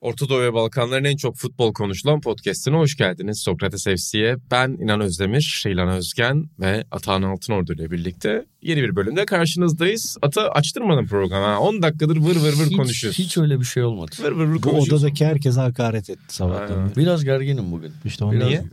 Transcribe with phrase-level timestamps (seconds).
[0.00, 3.38] Orta Doğu ve Balkanların en çok futbol konuşulan podcastine hoş geldiniz.
[3.40, 9.26] Sokrates FC'ye ben İnan Özdemir, İlhan Özgen ve Atahan Altınordu ile birlikte yeni bir bölümde
[9.26, 10.16] karşınızdayız.
[10.22, 11.44] Ata açtırmadım programı.
[11.46, 11.60] ha.
[11.60, 13.18] 10 dakikadır vır vır vır Hiç, konuşuyoruz.
[13.18, 14.10] hiç öyle bir şey olmadı.
[14.22, 16.78] Vır vır vır Bu odadaki herkese hakaret etti sabahtan.
[16.78, 16.96] Aynen.
[16.96, 17.92] Biraz gerginim bugün.
[18.04, 18.48] İşte onu Biraz...
[18.48, 18.64] Niye?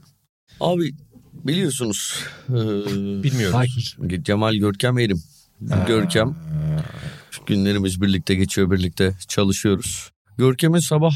[0.60, 0.92] Abi
[1.34, 2.20] biliyorsunuz.
[2.50, 2.56] eee,
[3.24, 3.56] Bilmiyoruz.
[3.56, 3.98] Hayır.
[4.24, 5.22] Cemal Görkem Erim.
[5.88, 6.36] Görkem.
[7.46, 10.10] Günlerimiz birlikte geçiyor birlikte çalışıyoruz.
[10.38, 11.16] Görkem'in sabah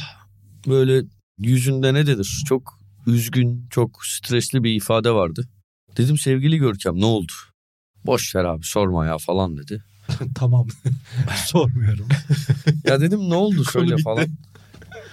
[0.67, 1.03] böyle
[1.39, 2.43] yüzünde ne denir?
[2.47, 5.47] Çok üzgün, çok stresli bir ifade vardı.
[5.97, 7.31] Dedim sevgili Görkem ne oldu?
[8.05, 9.83] Boş ver abi sorma ya falan dedi.
[10.35, 10.67] tamam.
[11.45, 12.07] Sormuyorum.
[12.83, 14.03] Ya dedim ne oldu Konu bitti.
[14.03, 14.27] falan.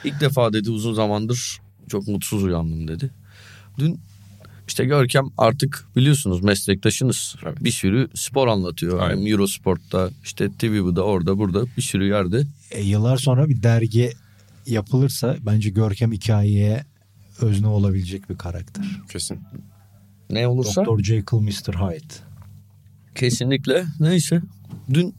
[0.04, 3.10] İlk defa dedi uzun zamandır çok mutsuz uyandım dedi.
[3.78, 4.00] Dün
[4.68, 7.36] işte Görkem artık biliyorsunuz meslektaşınız.
[7.44, 7.64] Evet.
[7.64, 9.00] Bir sürü spor anlatıyor.
[9.00, 9.16] Aynen.
[9.16, 12.42] Hem Eurosport'ta işte TV'de orada burada bir sürü yerde.
[12.70, 14.12] E, yıllar sonra bir dergi
[14.66, 16.84] yapılırsa bence Görkem hikayeye
[17.40, 18.84] özne olabilecek bir karakter.
[19.12, 19.40] Kesin.
[20.30, 21.02] Ne olursa Dr.
[21.02, 21.74] Jekyll Mr.
[21.74, 22.14] Hyde.
[23.14, 24.42] kesinlikle neyse.
[24.94, 25.14] Dün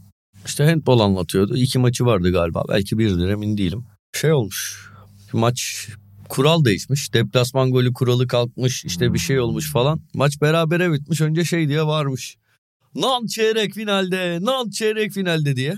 [0.45, 1.57] işte handball anlatıyordu.
[1.57, 2.63] İki maçı vardı galiba.
[2.69, 3.85] Belki birdir emin değilim.
[4.13, 4.89] Şey olmuş.
[5.33, 5.87] Maç
[6.29, 7.13] kural değişmiş.
[7.13, 8.85] Deplasman golü kuralı kalkmış.
[8.85, 10.01] işte bir şey olmuş falan.
[10.13, 11.21] Maç berabere bitmiş.
[11.21, 12.37] Önce şey diye varmış.
[12.95, 15.75] Nan çeyrek finalde, nan çeyrek finalde diye.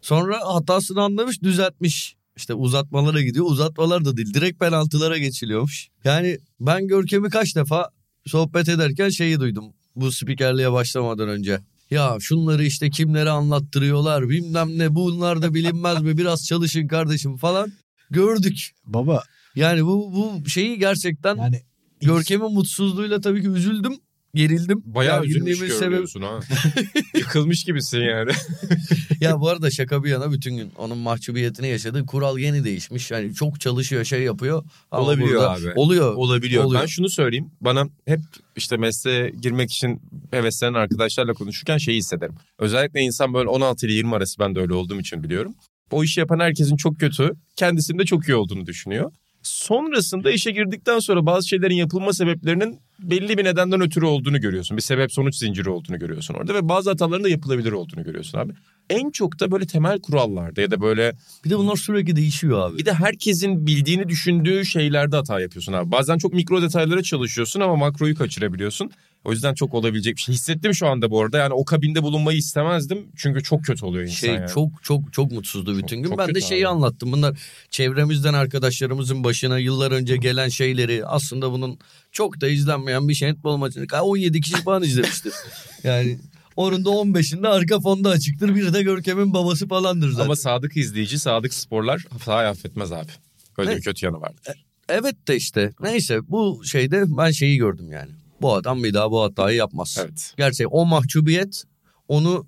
[0.00, 2.16] Sonra hatasını anlamış, düzeltmiş.
[2.36, 3.46] İşte uzatmalara gidiyor.
[3.48, 4.34] Uzatmalar da değil.
[4.34, 5.88] Direkt penaltılara geçiliyormuş.
[6.04, 7.90] Yani ben Görkem'i kaç defa
[8.26, 9.64] sohbet ederken şeyi duydum.
[9.96, 11.60] Bu spikerliğe başlamadan önce.
[11.90, 17.72] Ya şunları işte kimlere anlattırıyorlar bilmem ne bunlar da bilinmez mi biraz çalışın kardeşim falan.
[18.10, 18.70] Gördük.
[18.86, 19.22] Baba
[19.54, 21.60] Yani bu bu şeyi gerçekten yani
[22.00, 23.94] Görkem'in mutsuzluğuyla tabii ki üzüldüm.
[24.34, 24.82] Gerildim.
[24.86, 26.40] Bayağı üzülmüş Gerginliğimin sebebi- görünüyorsun ha.
[27.18, 28.30] Yıkılmış gibisin yani.
[29.20, 32.06] ya bu arada şaka bir yana bütün gün onun mahcubiyetini yaşadı.
[32.06, 33.10] Kural yeni değişmiş.
[33.10, 34.64] Yani çok çalışıyor şey yapıyor.
[34.90, 35.72] Ama Olabiliyor burada- abi.
[35.76, 36.14] Oluyor.
[36.14, 36.64] Olabiliyor.
[36.64, 36.80] Oluyor.
[36.82, 37.50] Ben şunu söyleyeyim.
[37.60, 38.20] Bana hep
[38.56, 40.00] işte mesleğe girmek için
[40.30, 42.34] heveslenen arkadaşlarla konuşurken şeyi hissederim.
[42.58, 45.54] Özellikle insan böyle 16 ile 20 arası ben de öyle olduğum için biliyorum.
[45.90, 49.12] O işi yapan herkesin çok kötü, kendisinde çok iyi olduğunu düşünüyor.
[49.42, 54.76] Sonrasında işe girdikten sonra bazı şeylerin yapılma sebeplerinin belli bir nedenden ötürü olduğunu görüyorsun.
[54.76, 58.52] Bir sebep sonuç zinciri olduğunu görüyorsun orada ve bazı hataların da yapılabilir olduğunu görüyorsun abi.
[58.90, 61.12] En çok da böyle temel kurallarda ya da böyle
[61.44, 62.78] Bir de bunlar sürekli değişiyor abi.
[62.78, 65.90] bir de herkesin bildiğini düşündüğü şeylerde hata yapıyorsun abi.
[65.90, 68.90] Bazen çok mikro detaylara çalışıyorsun ama makroyu kaçırabiliyorsun.
[69.24, 70.34] O yüzden çok olabilecek bir şey.
[70.34, 71.38] Hissettim şu anda bu arada.
[71.38, 73.06] Yani o kabinde bulunmayı istemezdim.
[73.16, 74.48] Çünkü çok kötü oluyor insan şey yani.
[74.54, 76.10] çok çok çok mutsuzdu bütün Çok- gün.
[76.10, 76.74] çok ben de şeyi abi.
[76.74, 77.12] anlattım.
[77.12, 77.38] Bunlar
[77.70, 81.78] çevremizden arkadaşlarımızın başına yıllar önce gelen şeyleri aslında bunun
[82.12, 85.32] çok da izlenmeyen bir şey handball maçını 17 kişi falan izlemiştir.
[85.84, 86.18] yani
[86.56, 88.54] onun da 15'inde arka fonda açıktır.
[88.54, 90.24] Biri de Görkem'in babası falandır zaten.
[90.24, 93.10] Ama sadık izleyici, sadık sporlar hatayı affetmez abi.
[93.58, 93.84] Öyle bir Evet.
[93.84, 94.64] kötü yanı vardır.
[94.88, 98.10] Evet de işte neyse bu şeyde ben şeyi gördüm yani.
[98.40, 99.96] Bu adam bir daha bu hatayı yapmaz.
[100.00, 100.34] Evet.
[100.36, 101.64] Gerçi o mahcubiyet
[102.08, 102.46] onu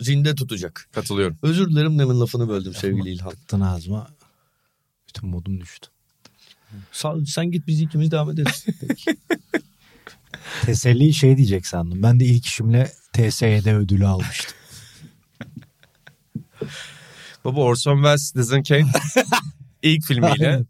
[0.00, 0.88] zinde tutacak.
[0.92, 1.38] Katılıyorum.
[1.42, 3.30] Özür dilerim demin lafını böldüm sevgili İlhan.
[3.30, 4.08] tıktın ağzıma.
[5.08, 5.88] Bütün modum düştü.
[6.92, 8.66] Sa- sen git biz ikimiz devam ederiz.
[10.66, 12.02] Teselli şey diyecek sandım.
[12.02, 14.54] Ben de ilk işimle TSE'de ödülü almıştım.
[17.44, 18.86] Baba Orson Welles Citizen Kane
[19.82, 20.66] ilk filmiyle Aynen.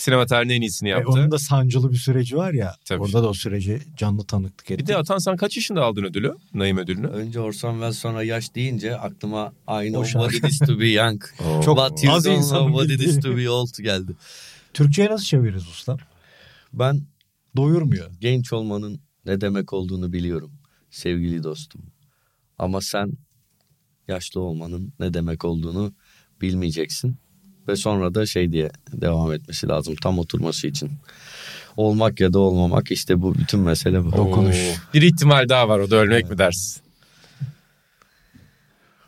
[0.00, 1.10] Sinema tarihinin en iyisini E, yaptı.
[1.12, 2.76] onun da sancılı bir süreci var ya.
[2.84, 3.02] Tabii.
[3.02, 4.82] Orada da o süreci canlı tanıklık etti.
[4.82, 6.34] Bir de Atan sen kaç yaşında aldın ödülü?
[6.54, 7.06] Naim ödülünü?
[7.06, 10.88] Önce Orson Welles sonra yaş deyince aklıma I know O what it is to be
[10.88, 11.22] young.
[11.64, 14.12] Çok But you az don't insanın know what it is to be old geldi.
[14.74, 15.96] Türkçe'ye nasıl çeviririz usta?
[16.72, 17.02] Ben
[17.56, 18.10] Doyurmuyor.
[18.20, 20.52] genç olmanın ne demek olduğunu biliyorum
[20.90, 21.82] sevgili dostum.
[22.58, 23.12] Ama sen
[24.08, 25.94] yaşlı olmanın ne demek olduğunu
[26.40, 27.16] bilmeyeceksin.
[27.68, 30.90] Ve sonra da şey diye devam etmesi lazım tam oturması için.
[31.76, 34.12] Olmak ya da olmamak işte bu bütün mesele bu.
[34.12, 34.56] Dokunuş.
[34.94, 36.82] Bir ihtimal daha var o da ölmek mi dersin?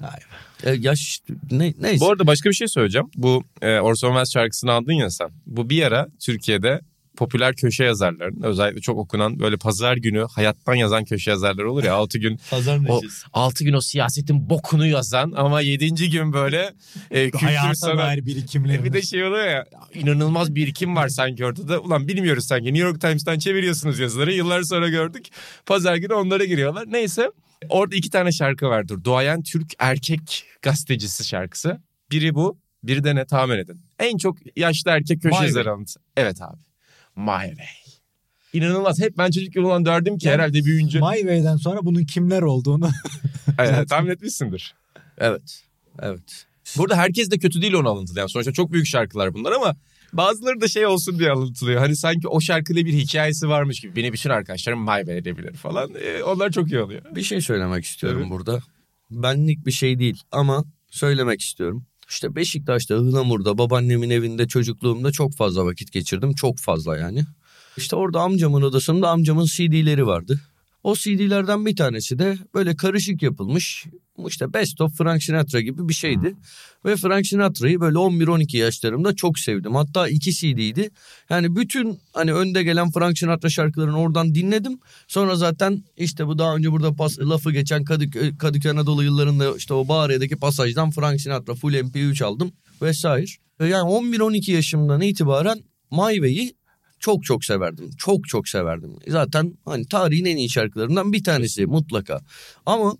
[0.00, 0.20] Vay
[0.64, 1.20] E, yaş
[1.50, 2.00] ne, neyse.
[2.00, 3.10] Bu arada başka bir şey söyleyeceğim.
[3.16, 5.30] Bu e, Orson Welles şarkısını andın ya sen.
[5.46, 6.80] Bu bir ara Türkiye'de
[7.16, 11.94] popüler köşe yazarların özellikle çok okunan böyle pazar günü hayattan yazan köşe yazarları olur ya
[11.94, 13.26] 6 gün Pazar o neşesi.
[13.32, 16.10] 6 gün o siyasetin bokunu yazan ama 7.
[16.10, 16.74] gün böyle
[17.10, 18.84] e, kültür sanat dair birikimlerimiz.
[18.84, 19.64] bir de şey oluyor ya
[19.94, 21.80] inanılmaz birikim var sanki ortada.
[21.80, 24.32] Ulan bilmiyoruz sanki New York Times'tan çeviriyorsunuz yazıları.
[24.32, 25.26] Yıllar sonra gördük.
[25.66, 26.84] Pazar günü onlara giriyorlar.
[26.92, 27.30] Neyse
[27.68, 29.04] Orada iki tane şarkı vardır.
[29.04, 31.80] Doğayan Türk erkek gazetecisi şarkısı.
[32.10, 33.80] Biri bu, biri de ne tahmin edin.
[33.98, 35.76] En çok yaşlı erkek köşe yazarı.
[36.16, 36.71] Evet abi.
[37.16, 37.66] My Way.
[38.52, 39.00] İnanılmaz.
[39.00, 40.98] Hep ben çocukken olan derdim ki Yani herhalde büyüyünce.
[40.98, 42.90] My Way'den sonra bunun kimler olduğunu
[43.58, 44.74] Evet, tahmin etmişsindir.
[45.18, 45.62] Evet.
[46.02, 46.46] Evet.
[46.78, 48.18] Burada herkes de kötü değil onu alıntılı.
[48.18, 49.76] Yani sonuçta çok büyük şarkılar bunlar ama
[50.12, 51.80] bazıları da şey olsun diye alıntılıyor.
[51.80, 53.96] Hani sanki o şarkıyla bir hikayesi varmış gibi.
[53.96, 55.90] Beni bütün arkadaşlarım my way edebilir falan.
[55.94, 57.02] Ee, onlar çok iyi oluyor.
[57.14, 58.30] Bir şey söylemek istiyorum Evet.
[58.30, 58.60] burada.
[59.10, 61.84] Benlik bir şey değil ama söylemek istiyorum.
[62.12, 66.34] İşte Beşiktaş'ta, Ihlamur'da, babaannemin evinde çocukluğumda çok fazla vakit geçirdim.
[66.34, 67.24] Çok fazla yani.
[67.76, 70.40] İşte orada amcamın odasında amcamın CD'leri vardı.
[70.82, 73.86] O CD'lerden bir tanesi de böyle karışık yapılmış.
[74.26, 76.36] işte Best of Frank Sinatra gibi bir şeydi.
[76.84, 79.74] Ve Frank Sinatra'yı böyle 11-12 yaşlarımda çok sevdim.
[79.74, 80.90] Hatta iki CD'ydi.
[81.30, 84.80] Yani bütün hani önde gelen Frank Sinatra şarkılarını oradan dinledim.
[85.08, 89.74] Sonra zaten işte bu daha önce burada pas, lafı geçen Kadıköy, Kadıköy Anadolu yıllarında işte
[89.74, 92.52] o Bağrı'daki pasajdan Frank Sinatra full MP3 aldım
[92.82, 93.26] vesaire.
[93.60, 95.58] Ve Yani 11-12 yaşımdan itibaren
[95.90, 96.54] My Way'i
[97.02, 97.90] çok çok severdim.
[97.98, 98.90] Çok çok severdim.
[99.08, 102.20] Zaten hani tarihin en iyi şarkılarından bir tanesi mutlaka.
[102.66, 102.96] Ama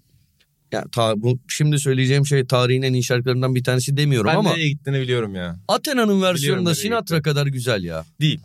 [0.72, 4.50] yani ta, bu şimdi söyleyeceğim şey tarihin en iyi şarkılarından bir tanesi demiyorum Ben ama
[4.50, 5.56] nereye gittiğini biliyorum ya.
[5.68, 7.30] Athena'nın versiyonu da nereye Sinatra gitti.
[7.30, 8.04] kadar güzel ya.
[8.20, 8.40] Değil.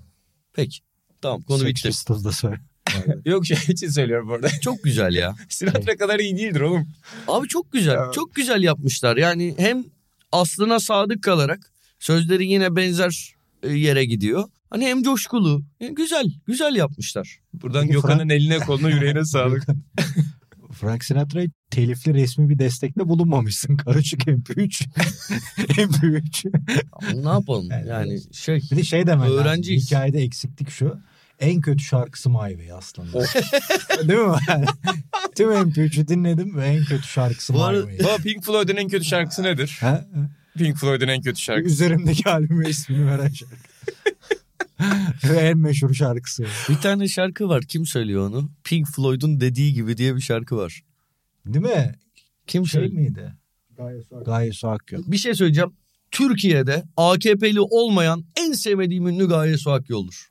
[0.53, 0.79] Peki.
[1.21, 1.87] Tamam konu Sex bitti.
[1.87, 2.59] Pistols'da söyle.
[3.25, 4.49] Yok şey için söylüyorum burada.
[4.61, 5.35] Çok güzel ya.
[5.49, 6.87] Sinatra kadar iyi değildir oğlum.
[7.27, 7.93] Abi çok güzel.
[7.93, 8.11] Ya.
[8.15, 9.17] Çok güzel yapmışlar.
[9.17, 9.85] Yani hem
[10.31, 14.49] aslına sadık kalarak sözleri yine benzer e, yere gidiyor.
[14.69, 15.63] Hani hem coşkulu.
[15.79, 16.25] Yani güzel.
[16.47, 17.39] Güzel yapmışlar.
[17.53, 19.63] Buradan Peki Gökhan'ın eline koluna yüreğine sağlık.
[20.71, 23.77] Frank Sinatra'ya telifli resmi bir destekte bulunmamışsın.
[23.85, 24.87] Karışık MP3.
[25.57, 26.51] MP3.
[26.91, 27.67] Ama ne yapalım?
[27.71, 29.37] Evet, yani şey Bir de şey demen lazım.
[29.37, 29.85] Öğrenciyiz.
[29.85, 30.99] Hikayede eksiklik şu.
[31.39, 33.23] En kötü şarkısı My Way aslında.
[34.07, 34.35] Değil mi?
[34.49, 34.65] Yani
[35.35, 37.99] Tüm MP3'ü dinledim ve en kötü şarkısı Bu My arada- Way.
[38.07, 39.77] Baba Pink Floyd'un en kötü şarkısı nedir?
[39.81, 40.05] Ha?
[40.57, 41.73] Pink Floyd'un en kötü şarkısı.
[41.73, 43.55] Üzerimdeki albüme ismini veren şarkı.
[45.29, 46.45] Ve en meşhur şarkısı.
[46.69, 47.63] bir tane şarkı var.
[47.63, 48.49] Kim söylüyor onu?
[48.63, 50.81] Pink Floyd'un dediği gibi diye bir şarkı var.
[51.45, 51.95] Değil mi?
[52.47, 53.01] Kim Şey söylüyor?
[53.01, 53.33] miydi?
[54.25, 55.03] Gaye Su Akyol.
[55.07, 55.71] Bir şey söyleyeceğim.
[56.11, 60.29] Türkiye'de AKP'li olmayan en sevmediğim ünlü Gaye Su Akyol'dur.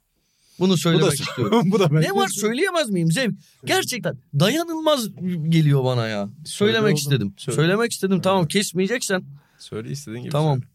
[0.58, 1.62] Bunu söylemek istiyorum.
[1.72, 1.88] Bu da.
[2.00, 3.34] Ne var söyleyemez miyim Zevk?
[3.64, 5.08] Gerçekten dayanılmaz
[5.49, 6.28] geliyor bana ya.
[6.44, 7.34] Söylemek oğlum, istedim.
[7.37, 7.56] söyle.
[7.56, 9.25] Söylemek istedim tamam kesmeyeceksen.
[9.58, 10.55] Söyle istediğin gibi Tamam.
[10.58, 10.67] söyle.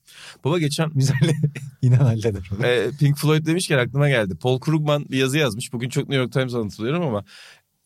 [0.43, 1.35] Baba geçen halle-
[1.81, 2.63] inan halleder.
[2.63, 4.35] e, Pink Floyd demişken aklıma geldi.
[4.41, 5.73] Paul Krugman bir yazı yazmış.
[5.73, 7.23] Bugün çok New York Times anlatılıyorum ama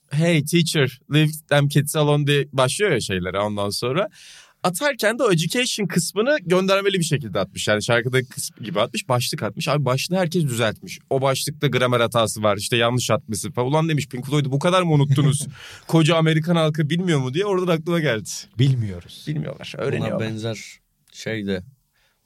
[0.09, 4.09] Hey teacher leave them kids alone diye başlıyor ya şeylere ondan sonra.
[4.63, 7.67] Atarken de o education kısmını göndermeli bir şekilde atmış.
[7.67, 9.09] Yani şarkıdaki kısmı gibi atmış.
[9.09, 9.67] Başlık atmış.
[9.67, 10.99] Abi başlığı herkes düzeltmiş.
[11.09, 12.57] O başlıkta gramer hatası var.
[12.57, 13.67] işte yanlış atmışsın falan.
[13.67, 15.47] Ulan demiş Pink Floyd'u bu kadar mı unuttunuz?
[15.87, 18.29] Koca Amerikan halkı bilmiyor mu diye oradan aklıma geldi.
[18.59, 19.25] Bilmiyoruz.
[19.27, 19.73] Bilmiyorlar.
[19.77, 20.19] Buna Öğreniyorlar.
[20.19, 20.59] benzer
[21.15, 21.63] şey de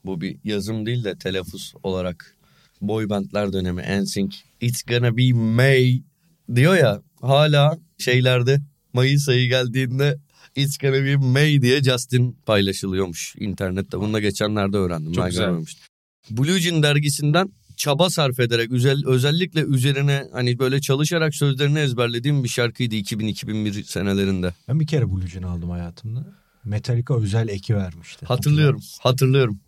[0.06, 2.36] bu bir yazım değil de telaffuz olarak
[2.82, 6.02] boy bandlar dönemi NSYNC It's gonna be May
[6.56, 8.60] diyor ya hala şeylerde
[8.94, 10.18] Mayıs ayı geldiğinde
[10.56, 14.00] It's gonna be May diye Justin paylaşılıyormuş internette.
[14.00, 15.14] Bunu da geçenlerde öğrendim.
[15.14, 15.46] Çok ben güzel.
[15.46, 15.86] görmemiştim.
[16.30, 22.50] Blue Jean dergisinden çaba sarf ederek özel, özellikle üzerine hani böyle çalışarak sözlerini ezberlediğim bir
[22.50, 24.54] şarkıydı 2000-2001 senelerinde.
[24.68, 26.26] Ben bir kere Blue Jean aldım hayatımda.
[26.66, 28.26] Metallica özel eki vermişti.
[28.26, 29.60] Hatırlıyorum, hatırlıyorum.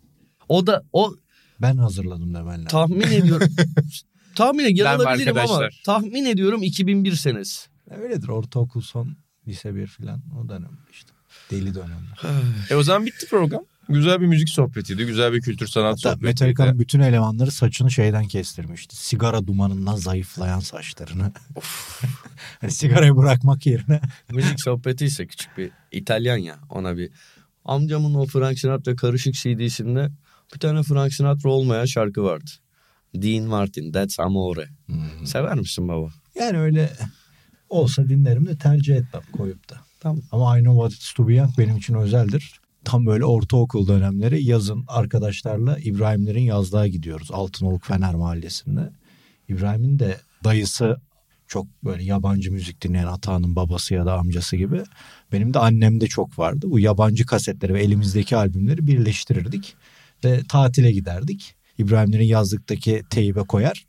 [0.48, 1.14] O da o
[1.60, 2.64] Ben hazırladım demen lazım.
[2.66, 3.48] tahmin ediyorum.
[4.34, 7.68] tahmin yanılabilirim ama tahmin ediyorum 2001 senesi.
[7.90, 9.16] Öyledir ortaokul son
[9.48, 11.12] lise bir filan o dönem işte.
[11.50, 12.18] Deli dönemler.
[12.70, 13.64] E o zaman bitti program.
[13.88, 15.06] Güzel bir müzik sohbetiydi.
[15.06, 16.26] Güzel bir kültür sanat Hatta sohbetiydi.
[16.26, 18.96] Metallica'nın bütün elemanları saçını şeyden kestirmişti.
[18.96, 21.32] Sigara dumanından zayıflayan saçlarını.
[22.60, 24.00] hani sigarayı bırakmak yerine.
[24.30, 27.10] Müzik sohbeti ise küçük bir İtalyan ya ona bir.
[27.64, 30.10] Amcamın o Frank Sinatra karışık CD'sinde
[30.54, 32.50] bir tane Frank Sinatra olmayan şarkı vardı.
[33.14, 34.68] Dean Martin, That's Amore.
[35.24, 36.08] Sever misin baba?
[36.34, 36.92] Yani öyle
[37.68, 39.76] olsa dinlerim de tercih etmem koyup da.
[40.00, 40.22] Tamam.
[40.32, 42.61] Ama I Know What It's To Be Young benim için özeldir.
[42.84, 47.28] Tam böyle ortaokul dönemleri yazın arkadaşlarla İbrahimlerin yazlığa gidiyoruz.
[47.32, 48.92] Altınoluk Fener Mahallesi'nde.
[49.48, 51.00] İbrahim'in de dayısı
[51.46, 54.82] çok böyle yabancı müzik dinleyen Atağan'ın babası ya da amcası gibi.
[55.32, 56.66] Benim de annemde çok vardı.
[56.70, 59.74] Bu yabancı kasetleri ve elimizdeki albümleri birleştirirdik.
[60.24, 61.54] Ve tatile giderdik.
[61.78, 63.86] İbrahimlerin yazlıktaki teybe koyar.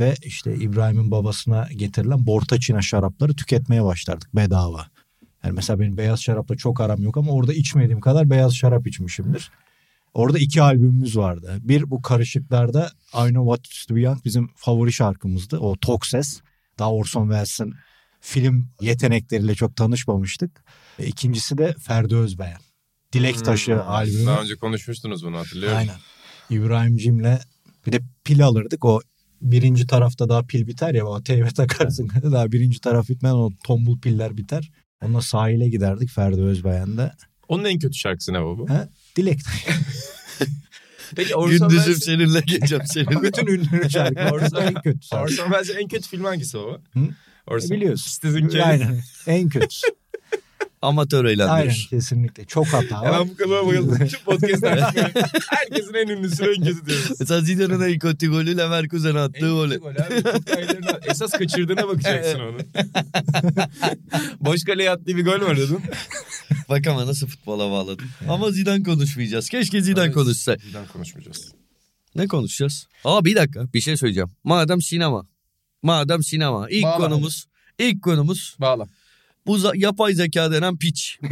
[0.00, 4.86] Ve işte İbrahim'in babasına getirilen Bortaçina şarapları tüketmeye başlardık bedava.
[5.46, 9.50] Yani mesela benim beyaz şarapla çok aram yok ama orada içmediğim kadar beyaz şarap içmişimdir.
[10.14, 11.58] Orada iki albümümüz vardı.
[11.60, 15.58] Bir bu karışıklarda I Know What To Be Young bizim favori şarkımızdı.
[15.58, 16.40] O tok ses.
[16.78, 17.74] Daha Orson Welles'in
[18.20, 20.64] film yetenekleriyle çok tanışmamıştık.
[20.98, 22.58] İkincisi de Ferdi Özbeğen.
[23.12, 24.26] Dilek Taşı Hmm, albümü.
[24.26, 25.78] Daha önce konuşmuştunuz bunu hatırlıyorum.
[25.78, 25.96] Aynen.
[26.50, 27.38] İbrahim'cimle
[27.86, 28.84] bir de pil alırdık.
[28.84, 29.00] O
[29.42, 31.06] birinci tarafta daha pil biter ya.
[31.06, 32.08] O teyve takarsın.
[32.32, 34.70] daha birinci taraf bitmeden o tombul piller biter.
[35.04, 37.12] Onunla sahile giderdik Ferdi Özbeğen'de.
[37.48, 38.74] Onun en kötü şarkısı ne baba?
[38.74, 38.88] Ha?
[39.16, 39.40] Dilek.
[41.16, 43.22] Peki Orson Gündüzüm Welles- seninle geçeceğim seninle.
[43.22, 45.16] Bütün ünlü şarkılar en kötüsü.
[45.16, 46.80] Orson Welles'in en kötü filmi hangisi baba?
[46.92, 47.08] Hı?
[47.46, 47.68] Orson.
[47.68, 48.20] E, biliyorsun.
[48.48, 48.62] Kane.
[48.64, 49.00] Aynen.
[49.26, 49.86] En kötüsü.
[50.82, 51.86] Amatör Aynen eğlendirir.
[51.90, 52.44] kesinlikle.
[52.44, 53.12] Çok hata var.
[53.20, 54.08] ben bu kalıba bayıldım.
[54.08, 54.76] Şu podcast'ten
[55.48, 57.10] herkesin en ünlüsü en kötü diyoruz.
[57.20, 59.80] Mesela Zidane'ın en kötü golü Leverkusen'e attığı En golü.
[59.80, 61.06] kötü gol abi.
[61.10, 62.58] Esas kaçırdığına bakacaksın onu.
[64.40, 65.78] Boş kaleye attığı bir gol var dedim.
[66.68, 68.06] Bak ama nasıl futbola bağladım.
[68.28, 69.48] Ama Zidane konuşmayacağız.
[69.48, 70.56] Keşke Zidane konuşsa.
[70.66, 71.52] Bizden konuşmayacağız.
[72.14, 72.86] Ne konuşacağız?
[73.04, 74.30] Aa bir dakika bir şey söyleyeceğim.
[74.44, 75.26] Madem sinema.
[75.82, 76.70] Madem sinema.
[76.70, 77.44] İlk Bağla konumuz.
[77.78, 78.86] ilk konumuz Bağla.
[79.46, 81.18] Bu za- yapay zeka denen piç.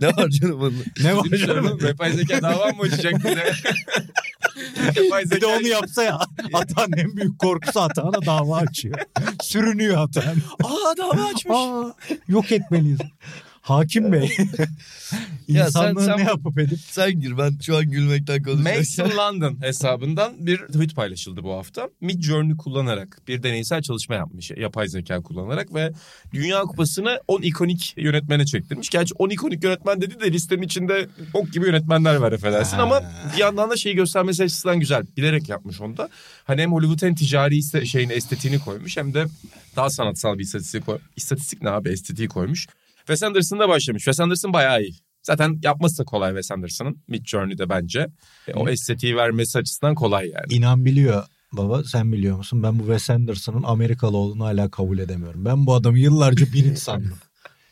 [0.00, 0.84] ne var canım bunun?
[1.02, 1.46] Ne var canım?
[1.46, 3.44] canım yapay zeka dava mı açacak bize?
[5.02, 6.18] yapay Bir de zeka onu yapsa ya.
[6.52, 8.98] Atan en büyük korkusu Atahan'a dava açıyor.
[9.42, 10.36] Sürünüyor Atan.
[10.64, 11.56] Aa dava açmış.
[11.56, 11.94] Aa,
[12.28, 12.98] yok etmeliyiz.
[13.64, 14.36] Hakim Bey.
[15.48, 18.78] Ya sen- sen- ne yapıp edip Sen gir ben şu an gülmekten konuşuyorum.
[18.78, 21.88] Mason London hesabından bir tweet paylaşıldı bu hafta.
[22.00, 25.92] Mid Journey kullanarak bir deneysel çalışma yapmış yapay zeka kullanarak ve
[26.32, 28.90] Dünya Kupası'nı 10 ikonik yönetmene çektirmiş.
[28.90, 33.02] Gerçi 10 ikonik yönetmen dedi de listenin içinde ok gibi yönetmenler var affedersin ama
[33.34, 35.06] bir yandan da şeyi göstermesi açısından güzel.
[35.16, 36.08] Bilerek yapmış onu da.
[36.44, 39.24] Hani hem Hollywood hem ticari şeyin estetiğini koymuş hem de
[39.76, 40.84] daha sanatsal bir istatistik.
[41.16, 42.66] İstatistik ne abi estetiği koymuş.
[43.06, 44.04] Wes Anderson'da başlamış.
[44.04, 44.94] Wes Anderson bayağı iyi.
[45.22, 47.02] Zaten yapması da kolay Wes Anderson'ın.
[47.08, 48.06] Mid Journey'de bence.
[48.48, 50.44] E, o estetiği vermesi açısından kolay yani.
[50.54, 52.62] inan biliyor baba sen biliyor musun?
[52.62, 55.44] Ben bu Wes Anderson'ın Amerikalı olduğunu hala kabul edemiyorum.
[55.44, 57.18] Ben bu adamı yıllarca Brit sandım.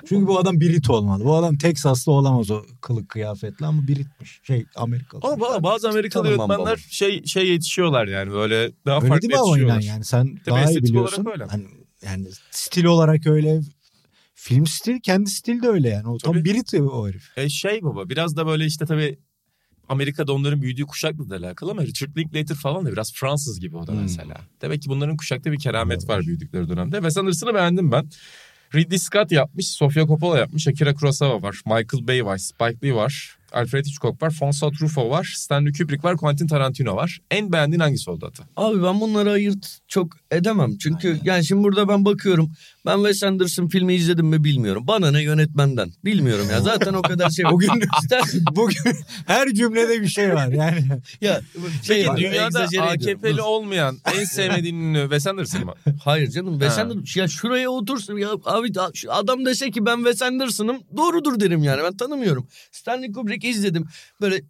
[0.06, 1.24] Çünkü bu adam Brit olmalı.
[1.24, 4.40] Bu adam Teksaslı olamaz o kılık kıyafetle ama Britmiş.
[4.42, 5.20] Şey Amerikalı.
[5.24, 6.76] Ama ba- bazı Amerikalı yönetmenler baba.
[6.76, 9.82] şey şey yetişiyorlar yani böyle daha Öyle farklı değil mi ama yetişiyorlar.
[9.82, 11.22] yani sen Tabii daha iyi biliyorsun.
[11.24, 11.50] olarak öyle.
[11.50, 11.64] Hani,
[12.02, 13.60] yani stil olarak öyle.
[14.44, 16.08] Film stil kendi stil de öyle yani.
[16.08, 16.44] O tam Tabii.
[16.44, 17.38] Brit o herif.
[17.38, 19.18] E şey baba biraz da böyle işte tabii
[19.88, 23.87] Amerika'da onların büyüdüğü kuşakla da alakalı ama Richard Linklater falan da biraz Fransız gibi o
[23.87, 24.02] da Hmm.
[24.02, 24.37] mesela.
[24.62, 26.96] Demek ki bunların kuşakta bir keramet var büyüdükleri dönemde.
[26.96, 28.08] Wes Anderson'ı beğendim ben.
[28.75, 33.37] Ridley Scott yapmış, Sofia Coppola yapmış, Akira Kurosawa var, Michael Bay var, Spike Lee var,
[33.52, 37.21] Alfred Hitchcock var, François Truffaut var, Stanley Kubrick var, Quentin Tarantino var.
[37.30, 38.44] En beğendiğin hangisi oldu Ata?
[38.56, 40.78] Abi ben bunları ayırt çok edemem.
[40.78, 42.52] Çünkü yani şimdi burada ben bakıyorum.
[42.87, 44.85] Ben Wes Anderson filmi izledim mi bilmiyorum.
[44.87, 45.92] Bana ne yönetmenden.
[46.04, 46.61] Bilmiyorum ya.
[46.61, 47.44] Zaten o kadar şey.
[47.44, 47.68] Bugün
[48.02, 48.23] İster-
[48.56, 50.85] bugün her cümlede bir şey var yani.
[51.21, 51.40] ya
[51.82, 52.88] şey Peki dünyada ediyorum.
[52.88, 55.75] AKP'li olmayan en sevmediğin Wes Anderson mı?
[56.04, 56.82] Hayır canım Wes Ha.
[56.82, 58.68] Anderson ya şuraya otursun ya abi
[59.09, 62.47] adam dese ki ben Wes Anderson'ım doğrudur derim yani ben tanımıyorum.
[62.73, 63.84] Stanley Kubrick izledim
[64.20, 64.40] böyle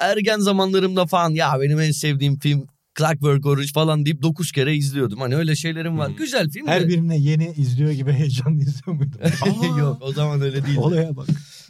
[0.00, 2.66] ergen zamanlarımda falan ya benim en sevdiğim film
[2.98, 5.20] Clockwork Orange falan deyip dokuz kere izliyordum.
[5.20, 6.08] Hani öyle şeylerim var.
[6.08, 6.16] Hmm.
[6.16, 6.88] Güzel film Her de.
[6.88, 9.20] birine yeni izliyor gibi heyecanlı izliyor muydun?
[9.78, 10.76] Yok o zaman öyle değil.
[10.78, 11.26] Olaya bak.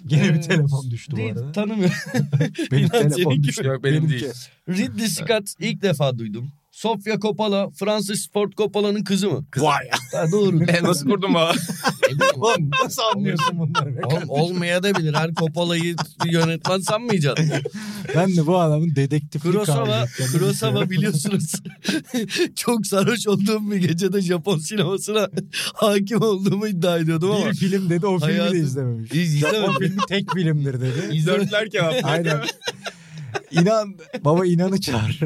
[0.07, 1.52] Gene bir telefon düştü bu Değil, arada.
[1.52, 1.97] tanımıyorum.
[2.73, 3.66] Benim İnan telefon düştü.
[3.66, 4.21] Yok, benim Benimki.
[4.21, 4.33] değil.
[4.69, 6.52] Ridley Scott ilk defa duydum.
[6.85, 9.45] Sofia Coppola, Francis Ford Coppola'nın kızı mı?
[9.57, 9.88] Vay.
[10.12, 10.61] Ha, doğru.
[10.69, 11.07] E, nasıl?
[11.09, 11.35] Ne bileyim,
[12.37, 14.00] Oğlum nasıl anlıyorsun bunları?
[14.07, 15.14] Oğlum, olmaya da bilir.
[15.14, 17.50] Her Coppola'yı yönetmen sanmayacaksın.
[18.17, 21.53] Ben de bu adamın dedektiflik Kurosawa, Kurosawa biliyorsunuz.
[22.57, 25.29] çok sarhoş olduğum bir gecede Japon sinemasına
[25.75, 27.50] hakim olduğumu iddia ediyordum ama.
[27.50, 29.12] Bir film dedi o filmi de Hayatım- izlememiş.
[29.12, 29.79] İz- Japon izlemedim.
[29.88, 31.26] filmi tek filmdir dedi.
[31.26, 31.95] Dörtler kebap.
[32.03, 32.41] Aynen.
[33.50, 35.21] İnan baba inanı çağır.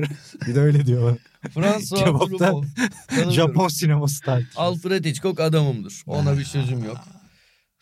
[0.47, 1.17] Bir de öyle diyor.
[1.49, 2.65] François Kebapta Truffaut.
[3.09, 3.33] Tanımıyorum.
[3.33, 4.65] Japon sineması tartışıyor.
[4.67, 6.03] Alfred Hitchcock adamımdır.
[6.07, 6.99] Ona bir sözüm yok.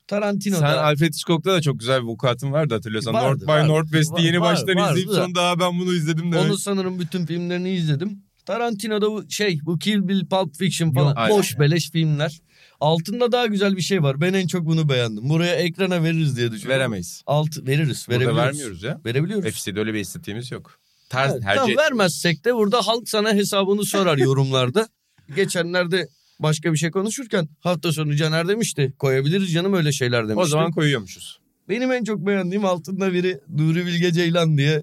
[0.08, 3.14] Tarantino Sen Alfred Hitchcock'ta da çok güzel bir vukuatın vardı hatırlıyorsan.
[3.14, 3.68] Vardı, North by vardı.
[3.68, 6.46] Northwest'i yeni var- baştan vardı izleyip sonra daha ben bunu izledim demek.
[6.46, 8.23] Onu sanırım bütün filmlerini izledim.
[8.46, 11.38] Tarantino'da bu şey bu Kill Bill, Pulp Fiction falan Yok, aynen.
[11.38, 12.40] boş beleş filmler.
[12.80, 14.20] Altında daha güzel bir şey var.
[14.20, 15.28] Ben en çok bunu beğendim.
[15.28, 16.80] Buraya ekrana veririz diye düşünüyorum.
[16.80, 17.23] Veremeyiz.
[17.26, 18.46] Alt veririz, Burada verebiliyoruz.
[18.49, 19.00] vermiyoruz ya.
[19.06, 19.50] Verebiliyoruz.
[19.54, 20.78] FC'de öyle bir istediğimiz yok.
[21.08, 24.88] Tarz Evet, tercih tamam, vermezsek de burada halk sana hesabını sorar yorumlarda.
[25.36, 26.08] Geçenlerde
[26.38, 28.92] başka bir şey konuşurken hafta sonu Caner demişti.
[28.98, 30.40] Koyabiliriz canım öyle şeyler demişti.
[30.40, 31.40] O zaman koyuyormuşuz.
[31.68, 34.82] Benim en çok beğendiğim altında biri Nuri Bilge Ceylan diye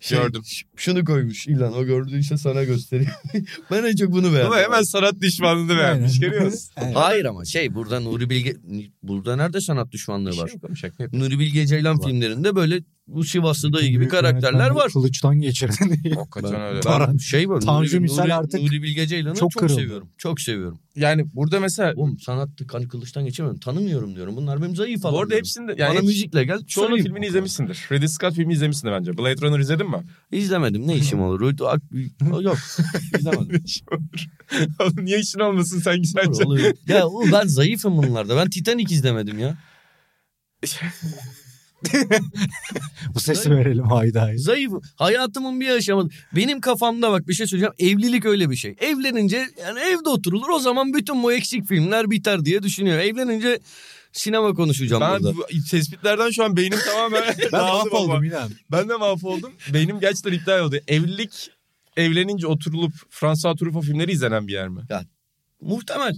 [0.00, 0.42] şey, Gördüm.
[0.76, 3.10] Şunu koymuş İlan o gördüğün işte sana göstereyim.
[3.70, 4.52] ben en çok bunu beğendim.
[4.52, 6.20] Ama hemen sanat düşmanlığını beğenmiş.
[6.20, 6.70] Görüyor musun?
[6.94, 8.56] Hayır ama şey burada Nuri Bilge
[9.02, 10.48] burada nerede sanat düşmanlığı şey var?
[10.48, 11.04] yok ama şaka.
[11.12, 12.06] Nuri Bilge Ceylan Var.
[12.06, 14.90] filmlerinde böyle bu Sivaslı dayı gibi karakterler var.
[14.92, 16.14] Kılıçtan geçirdin diye.
[16.18, 16.80] Hakikaten öyle.
[16.80, 17.60] Taran- şey var.
[17.60, 19.80] Tanju Nuri, misal Nuri, artık Nuri Bilge Ceylan'ı çok çok, kırıldı.
[19.80, 20.08] seviyorum.
[20.18, 20.78] Çok seviyorum.
[20.96, 23.60] Yani burada mesela Oğlum sanattı hani kılıçtan geçemiyorum.
[23.60, 24.36] Tanımıyorum diyorum.
[24.36, 25.24] Bunlar benim zayıf bu alanlarım.
[25.28, 26.64] arada hepsinde Bana yani müzikle gel.
[26.66, 27.86] çoğunun filmini izlemişsindir.
[27.92, 29.18] Ridley Scott filmi izlemişsindir bence.
[29.18, 30.02] Blade Runner izledin mi?
[30.32, 30.86] İzlemedim.
[30.86, 31.40] Ne işim olur?
[32.42, 32.56] Yok.
[33.18, 33.64] İzlemedim.
[34.80, 36.02] Oğlum Niye işin olmasın sen?
[36.44, 36.74] Oluyor.
[36.88, 38.36] ya oğlum ben zayıfım bunlarda.
[38.36, 39.58] Ben Titanic izlemedim ya.
[43.14, 44.80] Bu sesi verelim haydi Zayıfım.
[44.96, 46.08] Hayatımın bir aşaması.
[46.36, 47.74] Benim kafamda bak bir şey söyleyeceğim.
[47.78, 48.76] Evlilik öyle bir şey.
[48.80, 50.48] Evlenince yani evde oturulur.
[50.48, 52.98] O zaman bütün bu eksik filmler biter diye düşünüyor.
[52.98, 53.58] Evlenince
[54.12, 55.36] sinema konuşacağım Ben burada.
[55.36, 58.50] bu tespitlerden şu an beynim tamamen Ben mahvoldum inan.
[58.72, 59.52] Ben de mahvoldum.
[59.72, 60.76] Beynim gerçekten iptal oldu.
[60.88, 61.50] Evlilik
[61.96, 64.80] evlenince oturulup François Truffaut filmleri izlenen bir yer mi?
[65.60, 66.16] Muhtemel.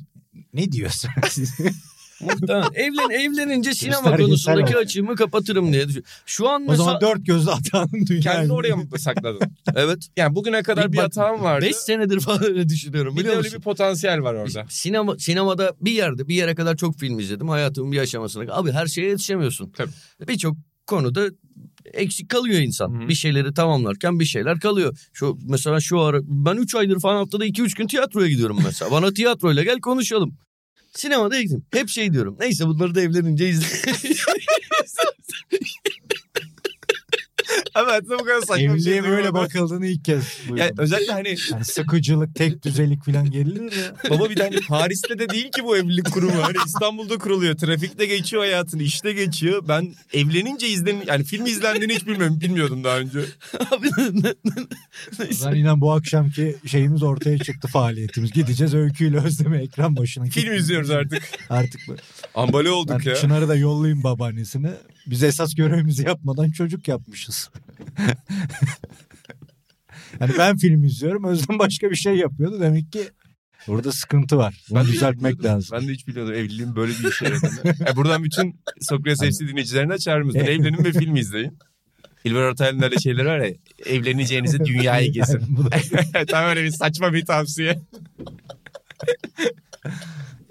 [0.54, 1.10] Ne diyorsun?
[2.20, 2.64] Muhtemel.
[2.74, 6.10] Evlen, evlenince sinema Göstergesel konusundaki açığımı kapatırım diye düşünüyorum.
[6.26, 6.84] Şu an o mesela...
[6.84, 8.20] zaman dört gözlü hatanın dünya.
[8.20, 9.40] Kendini oraya mı sakladın?
[9.74, 9.98] Evet.
[10.16, 11.66] Yani bugüne kadar Bir bir hatam vardı.
[11.66, 14.66] 5 senedir falan öyle düşünüyorum bir de biliyor öyle bir potansiyel var orada.
[14.68, 17.48] Sinema, sinemada bir yerde bir yere kadar çok film izledim.
[17.48, 18.52] Hayatımın bir aşamasına.
[18.52, 19.70] Abi her şeye yetişemiyorsun.
[19.70, 19.90] Tabii.
[20.28, 20.56] Birçok
[20.86, 21.30] konuda
[21.94, 23.00] eksik kalıyor insan.
[23.00, 23.08] Hı hı.
[23.08, 24.98] Bir şeyleri tamamlarken bir şeyler kalıyor.
[25.12, 28.90] Şu mesela şu ara ben 3 aydır falan haftada 2-3 gün tiyatroya gidiyorum mesela.
[28.90, 30.38] Bana tiyatroyla gel konuşalım.
[30.98, 31.64] Sinemada gittim.
[31.72, 32.36] Hep şey diyorum.
[32.40, 33.48] Neyse bunları da evlenince
[37.50, 37.70] izle.
[37.76, 39.34] Evet bu kadar saçma bir şey böyle duymadım.
[39.34, 40.56] bakıldığını ilk kez duydum.
[40.56, 44.10] Yani özellikle hani Yani sıkıcılık, tek düzelik falan gerilir ya.
[44.10, 46.42] baba bir de hani Paris'te de değil ki bu evlilik kurumu.
[46.42, 47.56] Hani İstanbul'da kuruluyor.
[47.56, 49.64] Trafikte geçiyor hayatını, işte geçiyor.
[49.68, 53.20] Ben evlenince izlen yani film izlendiğini hiç bilmiyorum, bilmiyordum daha önce.
[53.70, 53.88] Abi,
[55.44, 58.32] Ben inan bu akşamki şeyimiz ortaya çıktı faaliyetimiz.
[58.32, 60.24] Gideceğiz öyküyle özleme ekran başına.
[60.24, 61.22] Film izliyoruz artık.
[61.50, 61.96] Artık bu.
[62.34, 63.14] Ambale Ben olduk ya.
[63.14, 64.70] Çınar'ı da yollayayım babaannesine.
[65.10, 67.50] Biz esas görevimizi yapmadan çocuk yapmışız.
[70.20, 71.24] yani ben film izliyorum.
[71.24, 72.60] Özlem başka bir şey yapıyordu.
[72.60, 73.10] Demek ki
[73.66, 74.64] burada sıkıntı var.
[74.70, 75.78] Bunu hiç düzeltmek lazım.
[75.80, 77.74] Ben de hiç bilmiyordum evliliğin böyle bir işe yaradığını.
[77.86, 80.40] Yani buradan bütün Sokrates FC dinleyicilerine çağrımızdır.
[80.46, 81.58] Evlenin ve film izleyin.
[82.24, 83.54] İlber Ortaylı'nın öyle şeyleri var ya.
[83.86, 85.58] Evleneceğinizi dünyayı gezin.
[86.28, 87.80] Tam öyle bir saçma bir tavsiye.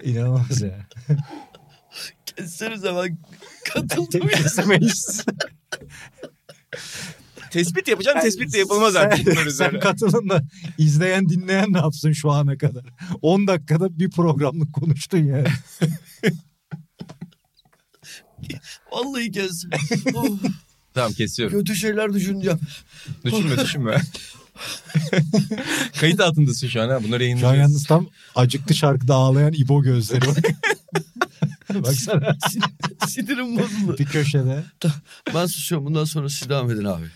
[0.04, 0.86] inanılmaz ya.
[2.38, 3.18] Kessenize ben
[3.64, 4.28] katıldım.
[4.28, 5.24] Kesemeyiz.
[7.50, 8.20] Tespit yapacağım.
[8.20, 10.42] Tespit de yapılmaz artık bunlar Sen, katılın da
[10.78, 12.84] izleyen dinleyen ne yapsın şu ana kadar?
[13.22, 15.48] 10 dakikada bir programlık konuştun yani.
[18.92, 19.64] Vallahi kes.
[20.14, 20.38] Oh,
[20.94, 21.58] Tamam kesiyorum.
[21.58, 22.60] kötü şeyler düşüneceğim.
[23.24, 24.02] Düşünme düşünme.
[26.00, 27.04] Kayıt altındasın şu an ha.
[27.04, 30.38] Bunları Şu an yalnız tam acıktı şarkıda ağlayan İbo gözleri bak.
[31.74, 32.36] Baksana
[33.08, 33.98] Sinirim bozuldu.
[33.98, 34.64] bir köşede.
[35.34, 35.86] Ben susuyorum.
[35.86, 37.06] Bundan sonra siz devam edin abi.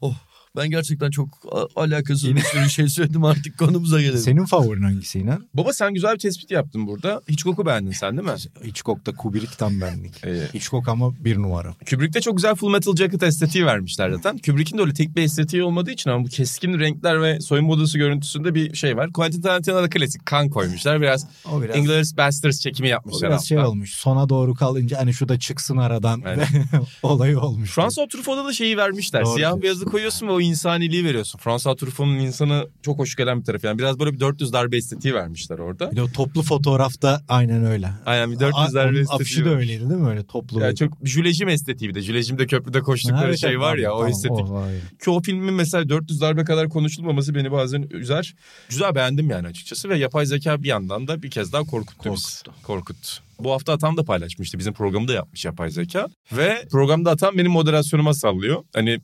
[0.00, 0.29] Oh.
[0.56, 1.28] Ben gerçekten çok
[1.76, 4.18] alakasız bir sürü şey söyledim artık konumuza gelelim.
[4.18, 5.48] Senin favorin hangisi İnan?
[5.54, 7.22] Baba sen güzel bir tespit yaptın burada.
[7.30, 8.34] Hitchcock'u beğendin sen değil mi?
[8.64, 10.24] Hitchcock'ta Kubrick tam benlik.
[10.24, 11.74] Ee, Hitchcock ama bir numara.
[11.90, 14.38] Kubrick'te çok güzel Full Metal Jacket estetiği vermişler zaten.
[14.38, 17.98] Kubrick'in de öyle tek bir estetiği olmadığı için ama bu keskin renkler ve soyunma odası
[17.98, 19.12] görüntüsünde bir şey var.
[19.12, 21.00] Quentin Tarantino'da klasik kan koymuşlar.
[21.00, 23.30] Biraz, O biraz, Inglourious Basterds çekimi o yapmışlar.
[23.30, 23.94] biraz şey olmuş.
[23.94, 26.46] Sona doğru kalınca hani şu da çıksın aradan Aynen.
[27.02, 27.70] olayı olmuş.
[27.70, 29.24] François Truffaut'da da şeyi vermişler.
[29.24, 31.38] Doğru Siyah beyazı koyuyorsun ve o insaniliği veriyorsun.
[31.38, 33.66] François Truffaut'un insanı çok hoş gelen bir tarafı.
[33.66, 35.90] Yani biraz böyle bir 400 darbe estetiği vermişler orada.
[35.90, 37.90] Bir de o toplu fotoğrafta aynen öyle.
[38.06, 39.16] Aynen bir 400 A- darbe estetiği.
[39.16, 40.60] Afişi de öyleydi değil mi öyle toplu?
[40.60, 42.02] Yani çok jülejim estetiği bir de.
[42.02, 44.50] Jülejimde köprüde koştukları evet, şey var ya tamam, o estetik.
[44.50, 44.80] o var ya.
[45.04, 48.34] Ki o filmin mesela 400 darbe kadar konuşulmaması beni bazen üzer.
[48.68, 52.08] Güzel beğendim yani açıkçası ve yapay zeka bir yandan da bir kez daha korkuttu.
[52.08, 52.54] Korkuttu.
[52.62, 53.10] Korkuttu.
[53.40, 54.58] Bu hafta Atam da paylaşmıştı.
[54.58, 56.08] Bizim programı da yapmış yapay zeka.
[56.32, 58.64] Ve programda Atam benim moderasyonuma sallıyor.
[58.74, 59.00] Hani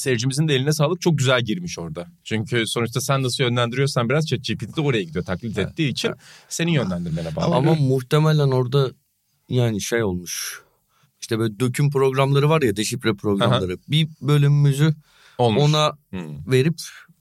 [0.00, 2.06] seyircimizin de eline sağlık çok güzel girmiş orada.
[2.24, 6.12] Çünkü sonuçta sen nasıl yönlendiriyorsan biraz ChatGPT de oraya gidiyor taklit ettiği için
[6.48, 7.54] senin yönlendirmene bağlı.
[7.54, 8.90] Ama muhtemelen orada
[9.48, 10.60] yani şey olmuş.
[11.20, 13.78] İşte böyle döküm programları var ya deşifre programları.
[13.88, 14.94] Bir bölümümüzü
[15.38, 15.62] Olmuş.
[15.62, 16.52] ona Hmm.
[16.52, 16.74] verip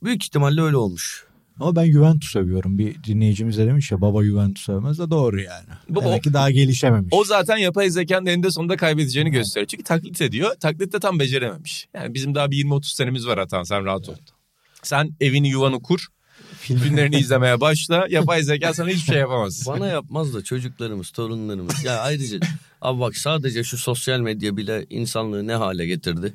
[0.03, 1.25] büyük ihtimalle öyle olmuş.
[1.59, 2.77] Ama ben Juventus övüyorum.
[2.77, 5.67] Bir dinleyicimiz de demiş ya baba Juventus övmez de doğru yani.
[5.89, 7.09] Baba, Demek ki daha gelişememiş.
[7.11, 9.67] O zaten yapay zekanın eninde sonunda kaybedeceğini gösteriyor.
[9.67, 10.55] Çünkü taklit ediyor.
[10.59, 11.87] Taklitte tam becerememiş.
[11.93, 14.15] Yani bizim daha bir 20-30 senemiz var Atan sen rahat ol.
[14.83, 16.07] Sen evini yuvanı kur.
[16.59, 18.07] Filmlerini izlemeye başla.
[18.09, 19.63] Yapay zeka sana hiçbir şey yapamaz.
[19.67, 21.83] Bana yapmaz da çocuklarımız, torunlarımız.
[21.83, 22.39] Ya ayrıca
[22.81, 26.33] abi bak sadece şu sosyal medya bile insanlığı ne hale getirdi.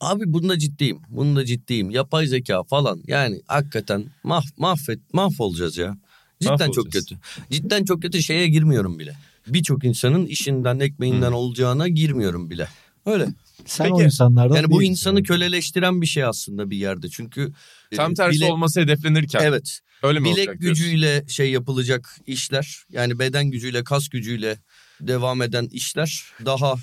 [0.00, 0.98] Abi bunda ciddiyim.
[1.08, 1.90] Bunda ciddiyim.
[1.90, 3.02] Yapay zeka falan.
[3.06, 5.96] Yani hakikaten mah mahvet mahvolacağız ya.
[6.40, 7.18] Cidden çok kötü.
[7.50, 9.16] Cidden çok kötü şeye girmiyorum bile.
[9.46, 12.68] Birçok insanın işinden, ekmeğinden olacağına girmiyorum bile.
[13.06, 13.28] Öyle.
[13.66, 13.94] Sen Peki.
[13.94, 17.08] o insanlardan Yani bu insanı köleleştiren bir şey aslında bir yerde.
[17.08, 17.52] Çünkü
[17.92, 19.40] e, Tam tersi bilek- olması hedeflenirken.
[19.42, 19.80] Evet.
[20.02, 20.84] Öyle mi bilek olacak diyorsun?
[20.84, 24.58] gücüyle şey yapılacak işler yani beden gücüyle kas gücüyle
[25.00, 26.74] devam eden işler daha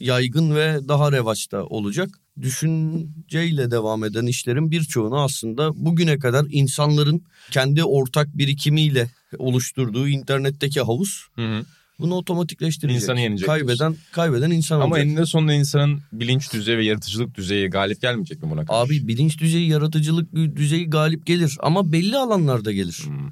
[0.00, 2.08] yaygın ve daha revaçta olacak.
[2.40, 11.26] Düşünceyle devam eden işlerin birçoğunu aslında bugüne kadar insanların kendi ortak birikimiyle oluşturduğu internetteki havuz
[11.36, 11.64] Hı hı.
[11.98, 13.02] bunu otomatikleştirecek.
[13.02, 15.06] İnsanı yenecek Kaybeden kaybeden insan Ama olacak.
[15.06, 18.72] eninde sonunda insanın bilinç düzeyi ve yaratıcılık düzeyi galip gelmeyecek mi buna karşı?
[18.80, 22.98] Abi bilinç düzeyi, yaratıcılık düzeyi galip gelir ama belli alanlarda gelir.
[23.04, 23.30] Hmm.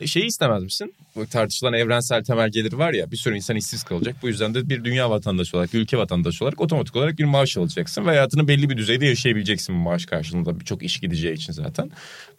[0.00, 0.94] E, Şeyi istemez misin?
[1.16, 4.16] Bu tartışılan evrensel temel gelir var ya bir sürü insan işsiz kalacak.
[4.22, 7.56] Bu yüzden de bir dünya vatandaşı olarak, bir ülke vatandaşı olarak otomatik olarak bir maaş
[7.56, 8.02] alacaksın.
[8.02, 10.60] Ve hayatını belli bir düzeyde yaşayabileceksin bu maaş karşılığında.
[10.60, 11.90] Birçok iş gideceği için zaten.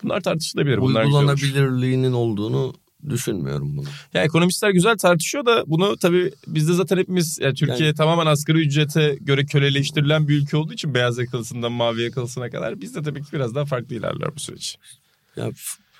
[0.03, 0.77] Bunlar tartışılabilir.
[0.77, 1.07] Bunlar olur.
[1.07, 2.73] Uygulanabilirliğinin olduğunu
[3.09, 3.87] düşünmüyorum bunu.
[4.13, 8.57] Ya ekonomistler güzel tartışıyor da bunu tabii bizde zaten hepimiz yani Türkiye Yani- tamamen asgari
[8.59, 13.27] ücrete göre köleleştirilen bir ülke olduğu için beyaz yakalısından mavi yakalısına kadar bizde tabii ki
[13.33, 14.77] biraz daha farklı ilerler bu süreç.
[15.35, 15.51] Ya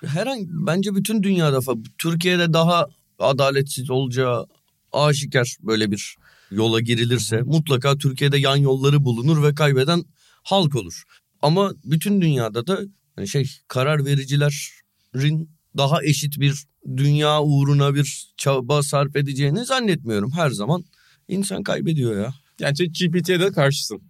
[0.05, 2.87] herhangi bence bütün dünyada fa- Türkiye'de daha
[3.19, 4.45] adaletsiz olacağı
[4.91, 6.15] aşikar böyle bir
[6.51, 10.03] yola girilirse mutlaka Türkiye'de yan yolları bulunur ve kaybeden
[10.43, 11.03] halk olur.
[11.41, 12.79] Ama bütün dünyada da
[13.15, 16.63] hani şey karar vericilerin daha eşit bir
[16.97, 20.31] dünya uğruna bir çaba sarf edeceğini zannetmiyorum.
[20.31, 20.83] Her zaman
[21.27, 22.33] insan kaybediyor ya.
[22.59, 24.01] Yani GPT'ye de karşısın.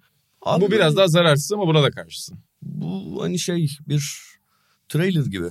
[0.42, 2.38] Abi bu biraz daha zararsız ama buna da karşısın.
[2.62, 4.20] bu hani şey bir
[4.90, 5.50] trailer gibi.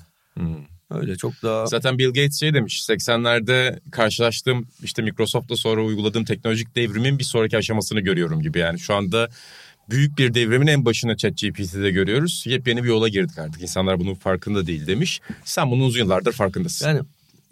[0.91, 6.77] Öyle çok daha Zaten Bill Gates şey demiş 80'lerde karşılaştığım işte Microsoft'la sonra uyguladığım teknolojik
[6.77, 8.79] devrimin bir sonraki aşamasını görüyorum gibi yani.
[8.79, 9.29] Şu anda
[9.91, 12.45] büyük bir devrimin en başını ChatGPT'de görüyoruz.
[12.47, 13.63] Yepyeni bir yola girdik artık.
[13.63, 15.21] İnsanlar bunun farkında değil demiş.
[15.45, 16.87] Sen bunun uzun yıllardır farkındasın.
[16.87, 17.01] Yani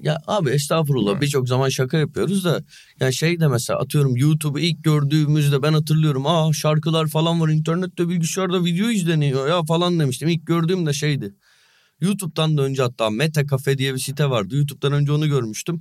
[0.03, 2.62] ya abi estağfurullah birçok zaman şaka yapıyoruz da
[3.01, 8.09] yani şey de mesela atıyorum YouTube'u ilk gördüğümüzde ben hatırlıyorum aa şarkılar falan var internette
[8.09, 10.29] bilgisayarda video izleniyor ya falan demiştim.
[10.29, 11.35] İlk gördüğümde şeydi.
[12.00, 14.56] YouTube'dan da önce hatta Meta Cafe diye bir site vardı.
[14.56, 15.80] YouTube'dan önce onu görmüştüm.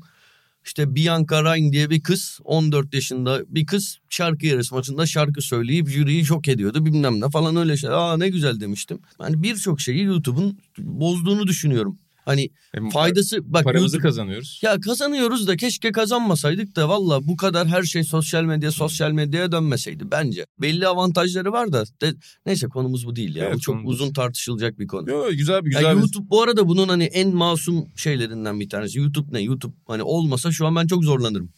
[0.65, 6.25] İşte Bianca Rain diye bir kız 14 yaşında bir kız şarkı yarışmasında şarkı söyleyip jüriyi
[6.25, 7.89] şok ediyordu bilmem ne falan öyle şey.
[7.89, 8.99] Aa ne güzel demiştim.
[9.21, 11.97] Yani birçok şeyi YouTube'un bozduğunu düşünüyorum.
[12.26, 14.60] Hani Hem faydası bak Paramızı YouTube- kazanıyoruz.
[14.64, 19.52] ya kazanıyoruz da keşke kazanmasaydık da valla bu kadar her şey sosyal medya sosyal medyaya
[19.52, 20.46] dönmeseydi bence.
[20.62, 22.14] Belli avantajları var da de-
[22.46, 23.46] neyse konumuz bu değil ya.
[23.46, 25.10] Evet, bu çok konumuz- uzun tartışılacak bir konu.
[25.10, 26.02] Yo, güzel bir Ya güzel bir...
[26.02, 29.00] YouTube bu arada bunun hani en masum şeylerinden bir tanesi.
[29.00, 29.42] YouTube ne?
[29.42, 31.50] YouTube hani olmasa şu an ben çok zorlanırım.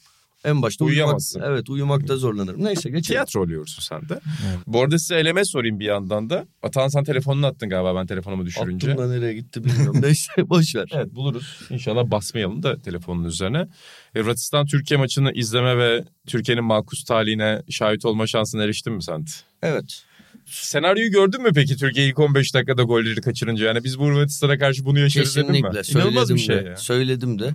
[0.47, 1.41] En başta uyumak, Uyuyamazsın.
[1.45, 2.63] evet uyumakta zorlanırım.
[2.63, 3.01] Neyse geçelim.
[3.01, 4.19] Tiyatro oluyorsun sen de.
[4.67, 6.45] Bu arada size eleme sorayım bir yandan da.
[6.63, 8.91] Atan sen telefonunu attın galiba ben telefonumu düşürünce.
[8.91, 9.95] Attım da nereye gitti bilmiyorum.
[10.01, 10.89] Neyse boş ver.
[10.93, 11.60] Evet buluruz.
[11.69, 13.67] İnşallah basmayalım da telefonun üzerine.
[14.13, 19.25] Hırvatistan Türkiye maçını izleme ve Türkiye'nin makus talihine şahit olma şansına eriştin mi sen?
[19.63, 20.03] Evet.
[20.45, 23.65] Senaryoyu gördün mü peki Türkiye ilk 15 dakikada golleri kaçırınca?
[23.65, 25.62] Yani biz bu Hırvatistan'a karşı bunu yaşarız dedin mi?
[25.62, 25.83] Kesinlikle.
[25.83, 26.69] Söyledim bir şey de.
[26.69, 26.77] ya.
[26.77, 27.53] Söyledim de.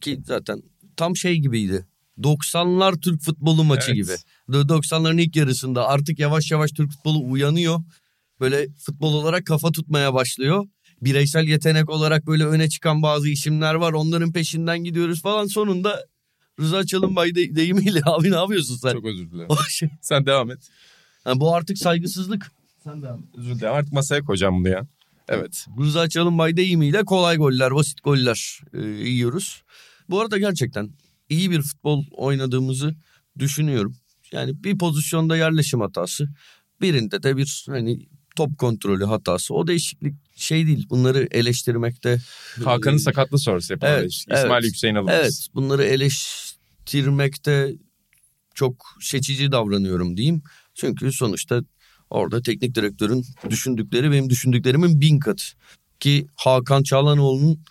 [0.00, 0.62] Ki zaten
[0.96, 1.86] tam şey gibiydi.
[2.22, 3.96] 90'lar Türk futbolu maçı Evet.
[3.96, 4.12] gibi.
[4.56, 7.80] Do- 90'ların ilk yarısında artık yavaş yavaş Türk futbolu uyanıyor.
[8.40, 10.66] Böyle futbol olarak kafa tutmaya başlıyor.
[11.02, 13.92] Bireysel yetenek olarak böyle öne çıkan bazı isimler var.
[13.92, 15.46] Onların peşinden gidiyoruz falan.
[15.46, 16.04] Sonunda
[16.60, 18.92] Rıza Çalınbay de- deyimiyle abi ne yapıyorsun sen?
[18.92, 19.48] Çok özür dilerim.
[19.68, 20.58] Şey, Sen devam et.
[21.24, 22.52] Ha, bu artık saygısızlık.
[22.84, 23.24] Sen devam et.
[23.36, 23.74] Özür dilerim.
[23.74, 24.86] Artık masaya koyacağım bunu ya.
[25.28, 25.66] Evet.
[25.80, 29.62] Rıza Çalınbay deyimiyle kolay goller, basit goller e, yiyoruz.
[30.10, 30.90] Bu arada gerçekten
[31.28, 32.94] iyi bir futbol oynadığımızı
[33.38, 33.96] düşünüyorum.
[34.32, 36.28] Yani bir pozisyonda yerleşim hatası,
[36.80, 39.54] birinde de bir hani top kontrolü hatası.
[39.54, 40.86] O değişiklik şey değil.
[40.90, 42.20] Bunları eleştirmekte
[42.64, 44.38] Hakan'ın e, sakatlığı sonrası yapılan Evet, değişiklik.
[44.38, 44.74] İsmail evet.
[44.74, 45.14] Hüseyin alınmaz.
[45.20, 47.74] Evet, bunları eleştirmekte
[48.54, 50.42] çok seçici davranıyorum diyeyim.
[50.74, 51.62] Çünkü sonuçta
[52.10, 55.44] orada teknik direktörün düşündükleri benim düşündüklerimin bin katı.
[56.00, 57.64] Ki Hakan Çalhanoğlu'nun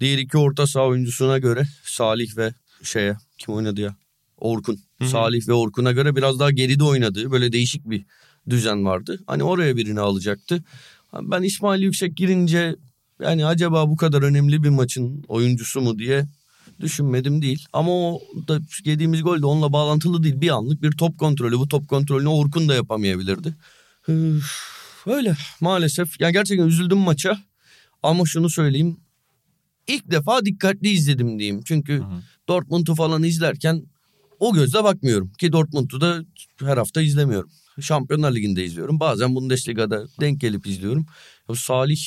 [0.00, 2.54] diğer iki orta saha oyuncusuna göre Salih ve
[2.86, 3.96] şeye kim oynadı ya?
[4.36, 4.80] Orkun.
[5.04, 8.04] Salih ve Orkun'a göre biraz daha geride oynadığı böyle değişik bir
[8.50, 9.18] düzen vardı.
[9.26, 10.64] Hani oraya birini alacaktı.
[11.22, 12.76] Ben İsmail Yüksek girince
[13.22, 16.26] yani acaba bu kadar önemli bir maçın oyuncusu mu diye
[16.80, 17.66] düşünmedim değil.
[17.72, 20.40] Ama o da yediğimiz gol de onunla bağlantılı değil.
[20.40, 21.58] Bir anlık bir top kontrolü.
[21.58, 23.54] Bu top kontrolünü Orkun da yapamayabilirdi.
[25.06, 26.20] Öyle maalesef.
[26.20, 27.38] Yani gerçekten üzüldüm maça.
[28.02, 28.96] Ama şunu söyleyeyim.
[29.88, 31.62] İlk defa dikkatli izledim diyeyim.
[31.64, 32.02] Çünkü
[32.48, 33.82] Dortmund'u falan izlerken
[34.38, 35.32] o gözle bakmıyorum.
[35.32, 36.24] Ki Dortmund'u da
[36.60, 37.50] her hafta izlemiyorum.
[37.80, 39.00] Şampiyonlar Ligi'nde izliyorum.
[39.00, 41.06] Bazen Bundesliga'da denk gelip izliyorum.
[41.48, 42.00] Ya Salih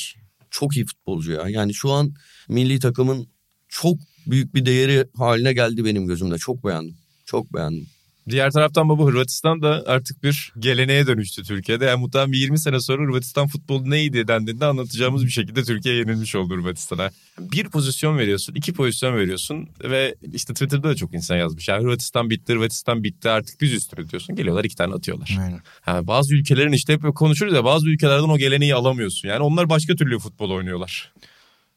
[0.50, 1.48] çok iyi futbolcu ya.
[1.48, 2.14] Yani şu an
[2.48, 3.26] milli takımın
[3.68, 6.38] çok büyük bir değeri haline geldi benim gözümde.
[6.38, 6.96] Çok beğendim.
[7.24, 7.86] Çok beğendim.
[8.30, 11.84] Diğer taraftan baba Hırvatistan da artık bir geleneğe dönüştü Türkiye'de.
[11.84, 16.34] Yani muhtemelen bir 20 sene sonra Hırvatistan futbolu neydi dendiğinde anlatacağımız bir şekilde Türkiye yenilmiş
[16.34, 17.10] oldu Hırvatistan'a.
[17.38, 21.68] Bir pozisyon veriyorsun, iki pozisyon veriyorsun ve işte Twitter'da da çok insan yazmış.
[21.68, 24.36] Yani Hırvatistan bitti, Hırvatistan bitti artık biz üstüne diyorsun.
[24.36, 25.36] Geliyorlar iki tane atıyorlar.
[25.40, 25.60] Aynen.
[25.86, 29.28] Yani bazı ülkelerin işte hep konuşuruz ya bazı ülkelerden o geleneği alamıyorsun.
[29.28, 31.12] Yani onlar başka türlü futbol oynuyorlar.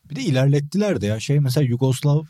[0.10, 2.24] Bir de ilerlettiler de ya şey mesela Yugoslav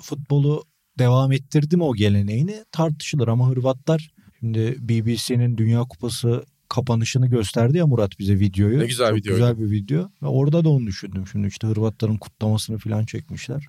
[0.00, 0.64] futbolu
[0.98, 7.86] devam ettirdi mi o geleneğini tartışılır ama Hırvatlar şimdi BBC'nin Dünya Kupası kapanışını gösterdi ya
[7.86, 8.78] Murat bize videoyu.
[8.78, 9.38] Ne güzel Çok videoydu.
[9.38, 10.10] güzel bir video.
[10.22, 11.26] Ve orada da onu düşündüm.
[11.32, 13.66] Şimdi işte Hırvatların kutlamasını falan çekmişler.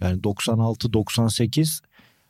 [0.00, 1.80] Yani 96-98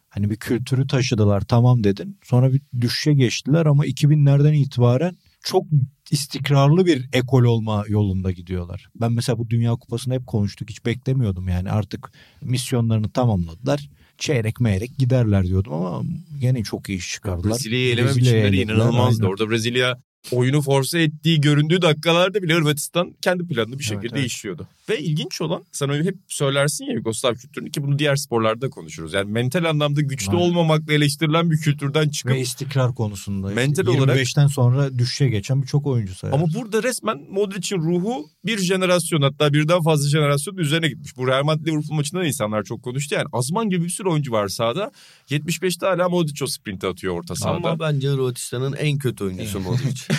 [0.09, 2.19] hani bir kültürü taşıdılar tamam dedin.
[2.23, 5.65] Sonra bir düşüşe geçtiler ama 2000'lerden itibaren çok
[6.11, 8.89] istikrarlı bir ekol olma yolunda gidiyorlar.
[9.01, 13.89] Ben mesela bu Dünya Kupası'nı hep konuştuk hiç beklemiyordum yani artık misyonlarını tamamladılar.
[14.19, 16.03] Çeyrek meyrek giderler diyordum ama
[16.41, 17.53] gene çok iyi iş çıkardılar.
[17.53, 19.23] Brezilya'yı eleme Brezilya'yı biçimleri inanılmazdı.
[19.23, 19.33] aynen.
[19.33, 19.99] Orada Brezilya
[20.33, 24.31] oyunu force ettiği göründüğü dakikalarda bile Hırvatistan kendi planını bir Evet, şekilde evet.
[24.31, 24.69] işliyordu.
[24.89, 29.13] Ve ilginç olan sen öyle hep söylersin ya Yugoslav kültürünü ki bunu diğer sporlarda konuşuruz.
[29.13, 30.41] Yani mental anlamda güçlü Aynen.
[30.43, 33.49] olmamakla eleştirilen bir kültürden çıkıp Ve istikrar konusunda.
[33.49, 36.35] işte Mental olarak- 25'ten sonra düşüşe geçen birçok oyuncu sayar.
[36.35, 41.17] Ama burada resmen Modric'in ruhu bir jenerasyon hatta birden fazla jenerasyonun üzerine gitmiş.
[41.17, 43.15] Bu Real Madrid Liverpool maçında da insanlar çok konuştu.
[43.15, 44.91] Yani Azman gibi bir sürü oyuncu var sahada.
[45.31, 47.57] 75'te hala Modric o sprinti atıyor orta sahada.
[47.69, 50.01] Ama bence Hırvatistan'ın en kötü oyuncusu Modric.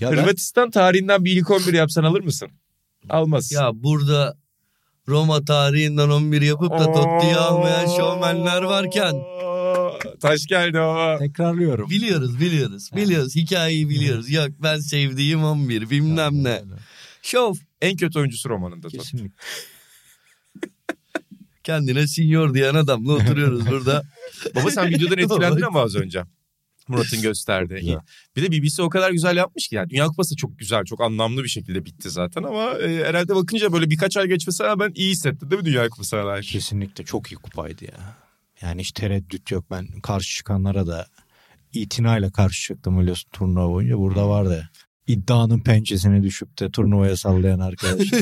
[0.00, 2.48] ya ben- Hırvatistan tarihinden bir ilk 11 yapsan alır mısın?
[3.08, 3.52] Almaz.
[3.52, 4.36] ya burada
[5.08, 9.14] Roma tarihinden 11 yapıp da Totti'yi almayan şovmenler varken
[10.20, 11.18] Taş geldi o.
[11.18, 11.90] tekrarlıyorum.
[11.90, 14.30] biliyoruz biliyoruz biliyoruz hikayeyi biliyoruz.
[14.30, 16.62] Yok ben sevdiğim 11 bilmem ne.
[17.22, 18.88] Şov En kötü oyuncusu romanında.
[18.88, 19.30] Kesinlikle.
[21.64, 24.02] kendine senior diyen adamla oturuyoruz burada.
[24.54, 26.22] Baba sen videodan etkilendin ama az önce.
[26.90, 27.96] Murat'ın gösterdiği.
[28.36, 29.74] Bir de BBC o kadar güzel yapmış ki.
[29.74, 33.72] Yani Dünya Kupası çok güzel, çok anlamlı bir şekilde bitti zaten ama e, herhalde bakınca
[33.72, 36.42] böyle birkaç ay geçmesine rağmen iyi hissetti değil mi Dünya Kupası'na dair?
[36.42, 38.16] Kesinlikle çok iyi kupaydı ya.
[38.62, 39.64] Yani hiç tereddüt yok.
[39.70, 41.06] Ben karşı çıkanlara da
[41.72, 43.98] itinayla karşı çıktım öyle turnuva boyunca.
[43.98, 44.70] Burada vardı
[45.10, 48.20] iddianın pençesine düşüp de turnuvaya sallayan arkadaşlar.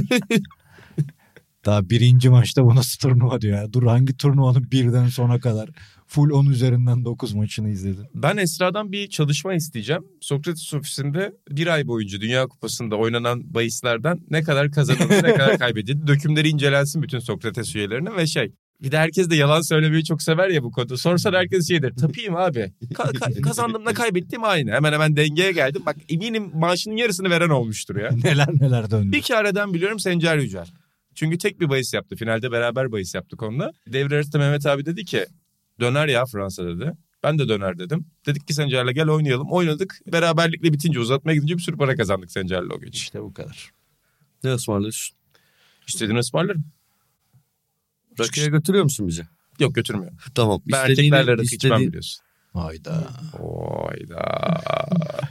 [1.69, 3.73] Daha birinci maçta bu nasıl turnuva diyor ya.
[3.73, 5.69] Dur hangi turnuvanın birden sona kadar
[6.07, 8.05] full 10 üzerinden 9 maçını izledim.
[8.15, 10.03] Ben Esra'dan bir çalışma isteyeceğim.
[10.21, 16.07] Sokrates ofisinde bir ay boyunca Dünya Kupası'nda oynanan bahislerden ne kadar kazanıldı ne kadar kaybedildi.
[16.07, 18.53] Dökümleri incelensin bütün Sokrates üyelerine ve şey
[18.83, 20.97] bir de herkes de yalan söylemeyi çok sever ya bu konuda.
[20.97, 21.95] Sorsan herkes şey der.
[21.95, 22.73] Tapayım abi.
[22.83, 24.71] Ka- ka- kazandığımla kaybettiğim aynı.
[24.71, 25.83] Hemen hemen dengeye geldim.
[25.87, 28.11] Bak eminim maaşının yarısını veren olmuştur ya.
[28.25, 29.13] neler neler döndü.
[29.13, 30.67] Bir kar eden biliyorum Sencer Yücel.
[31.19, 32.17] Çünkü tek bir bahis yaptı.
[32.17, 33.73] Finalde beraber bahis yaptık onunla.
[33.87, 35.27] Devre arasında Mehmet abi dedi ki
[35.81, 36.93] döner ya Fransa dedi.
[37.23, 38.07] Ben de döner dedim.
[38.27, 39.51] Dedik ki Sencer'le gel oynayalım.
[39.53, 40.01] Oynadık.
[40.13, 42.97] Beraberlikle bitince uzatmaya gidince bir sürü para kazandık Sencer'le o gece.
[42.99, 43.71] İşte bu kadar.
[44.45, 45.17] Ne ısmarlıyorsun?
[45.89, 46.65] İstediğini ısmarlarım.
[48.21, 49.23] Rakıya götürüyor musun bizi?
[49.61, 50.19] Yok götürmüyorum.
[50.35, 50.63] Tamam.
[50.73, 52.23] Ben erkeklerle rakı içmem istediğin- biliyorsun.
[52.55, 53.09] Hayda.
[53.39, 54.23] Oyda.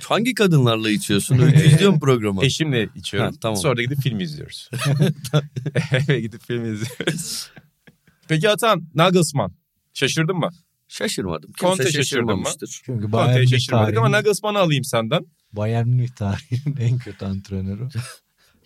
[0.04, 1.40] Hangi kadınlarla içiyorsun?
[1.40, 2.46] Öyle izliyor mu programı?
[2.46, 3.32] Eşimle içiyorum.
[3.32, 3.58] Ha, tamam.
[3.58, 4.70] Sonra da gidip film izliyoruz.
[5.92, 7.52] Eve gidip film izliyoruz.
[8.28, 9.52] Peki Atan, Nagelsmann.
[9.94, 10.50] Şaşırdın mı?
[10.88, 11.52] Şaşırmadım.
[11.52, 12.30] Kimse Conte şaşırdın mı?
[12.32, 12.82] şaşırmamıştır.
[12.86, 15.26] Çünkü Münih şaşırmadık ama tarihinin, Nagelsmann'ı alayım senden.
[15.54, 17.88] Bayern Münih tarihinin en kötü antrenörü.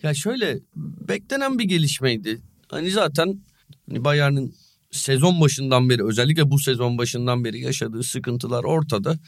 [0.02, 2.40] Ya şöyle beklenen bir gelişmeydi.
[2.68, 3.40] Hani zaten
[3.88, 4.54] hani Bayern'in
[4.92, 9.18] sezon başından beri özellikle bu sezon başından beri yaşadığı sıkıntılar ortada.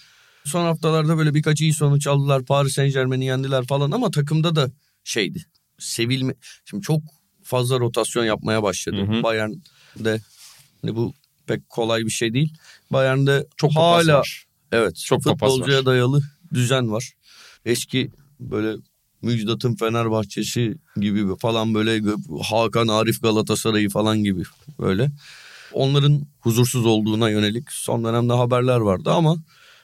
[0.45, 2.45] Son haftalarda böyle birkaç iyi sonuç aldılar.
[2.45, 4.71] Paris Saint Germain'i yendiler falan ama takımda da
[5.05, 5.45] şeydi.
[5.79, 6.35] Sevilme.
[6.65, 7.03] Şimdi çok
[7.43, 8.97] fazla rotasyon yapmaya başladı.
[8.97, 9.23] Hı hı.
[9.23, 10.21] Bayern'de
[10.83, 11.13] hani bu
[11.47, 12.53] pek kolay bir şey değil.
[12.91, 14.45] Bayern'de Çok hala var.
[14.73, 14.97] Evet.
[14.97, 15.87] Çok futbolcuya var.
[15.87, 16.23] dayalı
[16.55, 17.13] düzen var.
[17.65, 18.77] Eski böyle
[19.23, 22.03] Müjdat'ın Fenerbahçesi gibi falan böyle
[22.43, 24.43] Hakan Arif Galatasaray'ı falan gibi
[24.79, 25.11] böyle.
[25.73, 29.37] Onların huzursuz olduğuna yönelik son dönemde haberler vardı ama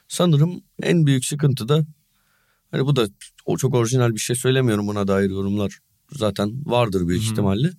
[0.08, 1.86] sanırım en büyük sıkıntı da
[2.70, 3.08] hani bu da
[3.46, 5.78] o çok orijinal bir şey söylemiyorum buna dair yorumlar
[6.12, 7.30] zaten vardır büyük Hı hı.
[7.30, 7.70] ihtimalle.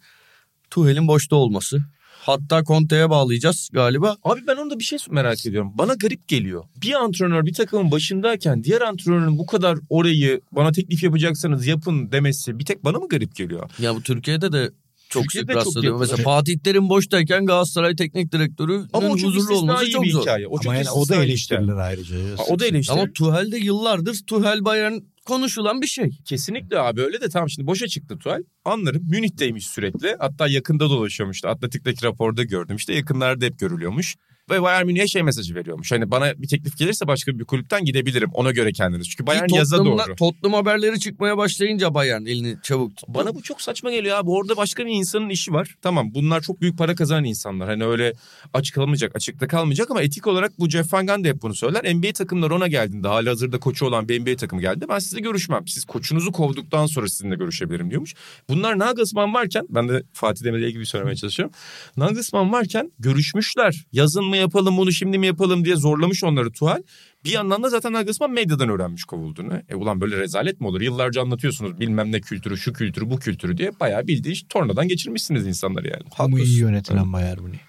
[0.70, 1.84] Tuhel'in boşta olması.
[2.22, 4.18] Hatta Conte'ye bağlayacağız galiba.
[4.24, 5.72] Abi ben onda bir şey merak ediyorum.
[5.76, 6.64] Bana garip geliyor.
[6.82, 12.60] Bir antrenör bir takımın başındayken diğer antrenörün bu kadar orayı bana teklif yapacaksanız yapın demesi
[12.60, 13.70] bir tek bana mı garip geliyor?
[13.80, 14.72] Ya bu Türkiye'de de
[15.12, 16.00] çok Türkiye'de sık yapılır.
[16.00, 20.22] Mesela Fatih Terim boştayken Galatasaray Teknik Direktörü'nün Ama o çok huzurlu olması çok zor.
[20.22, 20.48] hikaye.
[20.48, 22.16] O çok Ama yani o da eleştirilir ayrıca.
[22.16, 22.36] hikaye.
[22.50, 23.02] O da eleştirilir.
[23.04, 24.94] Ama Tuhel de yıllardır Tuhel Bayern
[25.26, 26.10] konuşulan bir şey.
[26.26, 28.44] Kesinlikle abi öyle de tamam şimdi boşa çıktı Tuval.
[28.66, 30.16] Anlarım Münih'teymiş sürekli.
[30.20, 31.46] Hatta yakında dolaşıyormuş.
[31.46, 32.76] Atletik'teki raporda gördüm.
[32.76, 34.16] İşte yakınlarda hep görülüyormuş.
[34.52, 35.92] Ve Bayern Münih'e şey mesajı veriyormuş.
[35.92, 38.30] Hani bana bir teklif gelirse başka bir kulüpten gidebilirim.
[38.34, 39.10] Ona göre kendiniz.
[39.10, 40.16] Çünkü Bayern Ki yaza doğru.
[40.16, 43.14] Tottenham haberleri çıkmaya başlayınca Bayern elini çabuk tuttu.
[43.14, 44.30] Bana bu çok saçma geliyor abi.
[44.30, 45.76] Orada başka bir insanın işi var.
[45.82, 47.70] Tamam bunlar çok büyük para kazanan insanlar.
[47.70, 48.14] Hani öyle
[48.54, 51.96] aç kalmayacak, açıkta kalmayacak ama etik olarak bu Jeff Van Gundy hep bunu söyler.
[51.96, 54.86] NBA takımları ona geldiğinde hali hazırda koçu olan bir NBA takımı geldi.
[54.90, 55.68] Ben sizinle görüşmem.
[55.68, 58.14] Siz koçunuzu kovduktan sonra sizinle görüşebilirim diyormuş.
[58.50, 61.56] Bunlar Nagelsmann varken ben de Fatih Demir'le ilgili söylemeye çalışıyorum.
[61.98, 63.86] Nagelsmann varken görüşmüşler.
[63.92, 66.82] Yazın mı yapalım bunu şimdi mi yapalım diye zorlamış onları Tuhal.
[67.26, 69.62] Bir yandan da zaten Nagelsmann medyadan öğrenmiş kovulduğunu.
[69.70, 70.82] E ulan böyle rezalet mi olur?
[70.82, 73.80] Yıllarca anlatıyorsunuz bilmem ne kültürü, şu kültürü, bu kültürü diye.
[73.80, 76.04] Bayağı bildiğin iş, tornadan geçirmişsiniz insanları yani.
[76.18, 77.60] Kamu iyi yönetilen Bayern Münih.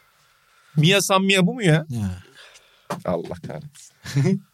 [0.77, 1.87] Mia San Mia bu mu ya?
[1.89, 2.23] Ya.
[3.05, 4.43] Allah kahretsin.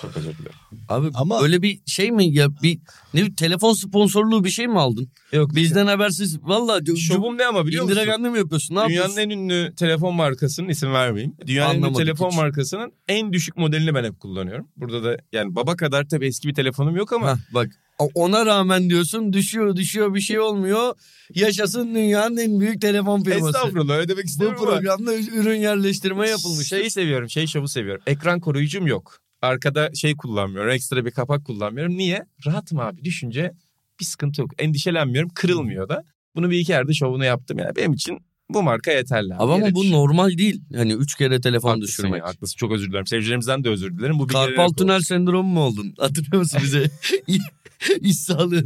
[0.00, 0.56] Çok özür dilerim.
[0.88, 2.78] Abi Ama- öyle bir şey mi ya bir
[3.14, 5.08] ne bir telefon sponsorluğu bir şey mi aldın?
[5.32, 8.04] Yok Bizden habersiz valla Şovum ne ama biliyor musun?
[8.04, 8.74] Gandhi mi yapıyorsun?
[8.74, 9.18] Ne Dünyanın yapıyorsun?
[9.20, 11.36] en ünlü telefon markasının isim vermeyeyim.
[11.46, 12.36] Dünyanın en ünlü Anlamadık telefon hiç.
[12.36, 14.68] markasının en düşük modelini ben hep kullanıyorum.
[14.76, 17.68] Burada da yani baba kadar tabii eski bir telefonum yok ama Hah, bak
[18.14, 20.94] ona rağmen diyorsun düşüyor düşüyor bir şey olmuyor.
[21.34, 23.46] Yaşasın dünyanın en büyük telefon firması.
[23.46, 24.70] estağfurullah öyle demek Bu istemiyorum ama.
[24.76, 26.68] programda ürün yerleştirme yapılmış.
[26.68, 28.02] Şeyi seviyorum, şey şovu seviyorum.
[28.06, 29.18] Ekran koruyucum yok.
[29.42, 31.96] Arkada şey kullanmıyorum, ekstra bir kapak kullanmıyorum.
[31.96, 32.24] Niye?
[32.46, 33.04] Rahatım abi.
[33.04, 33.52] Düşünce
[34.00, 34.50] bir sıkıntı yok.
[34.58, 36.04] Endişelenmiyorum, kırılmıyor da.
[36.36, 37.76] Bunu bir iki yerde şovunu yaptım yani.
[37.76, 38.18] Benim için
[38.50, 39.34] bu marka yeterli.
[39.34, 39.42] abi.
[39.42, 39.92] Ama, Yere bu düşün.
[39.92, 40.62] normal değil.
[40.76, 42.20] Hani üç kere telefon Haklısın düşürmek.
[42.20, 42.56] ya, haklısın.
[42.56, 43.06] Çok özür dilerim.
[43.06, 44.18] Seyircilerimizden de özür dilerim.
[44.18, 45.94] Bu Karpal tünel sendromu mu oldun?
[45.98, 46.90] Hatırlıyor musun bize?
[48.00, 48.64] İş sağlığı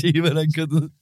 [0.00, 0.92] şeyi veren kadın.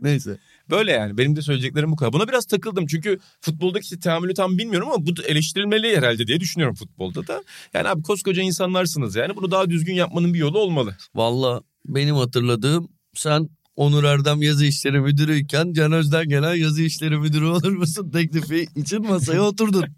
[0.00, 0.38] Neyse.
[0.70, 1.18] Böyle yani.
[1.18, 2.12] Benim de söyleyeceklerim bu kadar.
[2.12, 2.86] Buna biraz takıldım.
[2.86, 7.42] Çünkü futboldaki teamülü tam bilmiyorum ama bu eleştirilmeli herhalde diye düşünüyorum futbolda da.
[7.74, 9.36] Yani abi koskoca insanlarsınız yani.
[9.36, 10.96] Bunu daha düzgün yapmanın bir yolu olmalı.
[11.14, 17.44] Valla benim hatırladığım sen Onur Erdem yazı işleri müdürüyken Can Özden gelen yazı işleri müdürü
[17.44, 19.84] olur musun teklifi için masaya oturdun.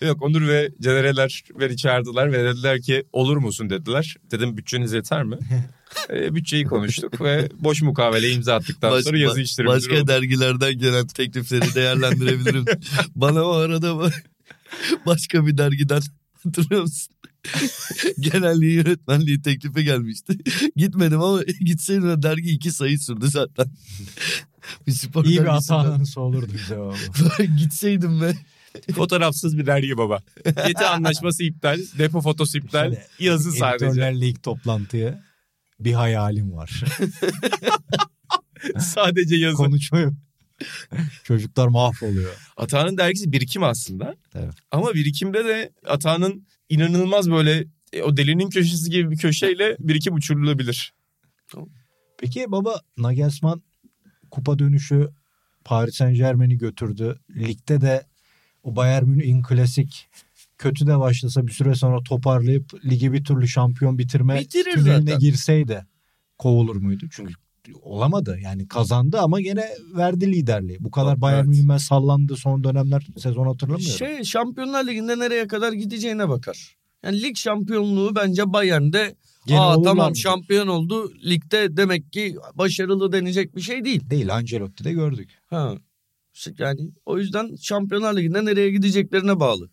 [0.00, 4.16] Yok Onur ve Canereler beni çağırdılar ve dediler ki olur musun dediler.
[4.30, 5.38] Dedim bütçeniz yeter mi?
[6.10, 10.08] e, bütçeyi konuştuk ve boş mukavele imza attıktan Baş- sonra yazı işleri Başka oldum.
[10.08, 12.64] dergilerden gelen teklifleri değerlendirebilirim.
[13.14, 14.22] Bana o arada ba-
[15.06, 16.02] başka bir dergiden
[16.44, 17.14] hatırlıyor musun?
[18.20, 20.38] Genelliği yönetmenliği teklifi gelmişti.
[20.76, 23.66] Gitmedim ama gitseydim de dergi iki sayı sürdü zaten.
[24.86, 26.94] bir spor İyi bir hata olurdu bize o.
[27.58, 28.34] Gitseydim be.
[28.94, 30.22] Fotoğrafsız bir dergi baba.
[30.68, 33.86] Yeti anlaşması iptal, depo fotosu iptal, yazı sadece.
[33.86, 35.29] Editörlerle ilk toplantıya
[35.80, 36.84] bir hayalim var.
[38.78, 39.56] sadece yazı.
[39.56, 40.12] Konuşma yok.
[41.24, 42.36] Çocuklar mahvoluyor.
[42.56, 44.16] Atağının dergisi birikim aslında.
[44.34, 44.54] Evet.
[44.70, 50.92] Ama birikimde de Atağının inanılmaz böyle e, o delinin köşesi gibi bir köşeyle birikim uçurulabilir.
[52.18, 53.62] Peki baba Nagelsmann
[54.30, 55.10] kupa dönüşü
[55.64, 57.18] Paris Saint Germain'i götürdü.
[57.36, 58.06] Ligde de
[58.62, 60.08] o Bayern Münih'in klasik
[60.60, 65.18] kötü de başlasa bir süre sonra toparlayıp ligi bir türlü şampiyon bitirme Bitirir tüneline zaten.
[65.18, 65.86] girseydi
[66.38, 67.04] kovulur muydu?
[67.10, 67.32] Çünkü
[67.82, 68.38] olamadı.
[68.42, 69.64] Yani kazandı ama gene
[69.96, 70.76] verdi liderliği.
[70.80, 71.20] Bu kadar Evet.
[71.20, 73.96] Bayern Münih'e sallandı son dönemler sezon hatırlamıyorum.
[73.98, 76.76] Şey Şampiyonlar Ligi'nde nereye kadar gideceğine bakar.
[77.04, 79.14] Yani lig şampiyonluğu bence Bayern'de
[79.46, 80.16] Gene aa tamam mı?
[80.16, 81.12] şampiyon oldu.
[81.24, 84.10] Ligde demek ki başarılı denecek bir şey değil.
[84.10, 85.38] Değil Ancelotti'de gördük.
[85.46, 85.74] Ha.
[86.58, 89.70] Yani o yüzden Şampiyonlar Ligi'nde nereye gideceklerine bağlı.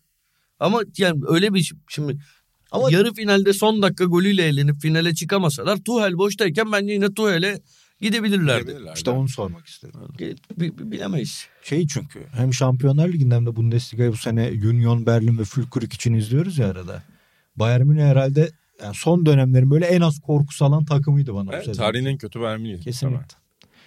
[0.60, 2.18] Ama yani öyle bir şimdi
[2.72, 7.60] Ama yarı finalde son dakika golüyle elenip finale çıkamasalar Tuhel boştayken bence yine Tuhel'e
[8.00, 8.76] gidebilirlerdi.
[8.94, 10.00] işte onu sormak istedim.
[10.18, 11.46] Bi- bi- Bilemeyiz.
[11.62, 16.14] Şey çünkü hem Şampiyonlar Ligi'nde hem de Bundesliga'yı bu sene Union Berlin ve Fülkürük için
[16.14, 17.02] izliyoruz ya arada.
[17.56, 18.50] Bayern Münih herhalde
[18.82, 22.80] yani son dönemlerin böyle en az korku salan takımıydı bana Evet, tarihin en kötü vermeli.
[22.80, 23.36] Kesinlikle.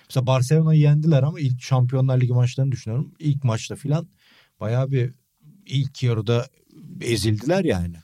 [0.10, 3.12] Mesela Barcelona'yı yendiler ama ilk Şampiyonlar Ligi maçlarını düşünüyorum.
[3.20, 4.08] İlk maçta filan
[4.60, 5.14] bayağı bir
[5.66, 6.48] ilk yarıda
[7.02, 7.96] ezildiler yani.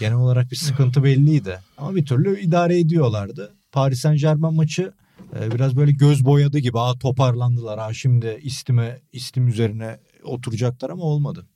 [0.00, 1.58] Genel olarak bir sıkıntı belliydi.
[1.78, 3.54] Ama bir türlü idare ediyorlardı.
[3.72, 4.92] Paris Saint Germain maçı
[5.40, 6.78] e, biraz böyle göz boyadı gibi.
[6.78, 7.78] Aa toparlandılar.
[7.78, 11.46] Aa şimdi istime istim üzerine oturacaklar ama olmadı.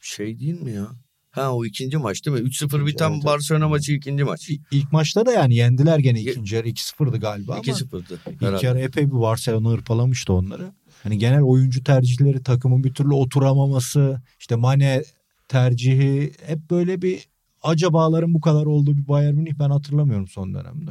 [0.00, 0.86] Şey değil mi ya?
[1.30, 2.48] Ha o ikinci maç değil mi?
[2.48, 3.24] 3-0 İkinci, biten evet, evet.
[3.24, 4.50] Barcelona maçı ikinci maç.
[4.50, 8.20] İ- İlk maçta da yani yendiler gene ikinci yarı 2-0'dı galiba ama 2-0'dı.
[8.30, 8.66] İlk herhalde.
[8.66, 10.72] yarı epey bir Barcelona hırpalamıştı onları.
[11.02, 15.02] Hani genel oyuncu tercihleri takımın bir türlü oturamaması işte Mane
[15.50, 17.28] tercihi hep böyle bir
[17.62, 20.90] acabaların bu kadar olduğu bir Bayern Münih ben hatırlamıyorum son dönemde.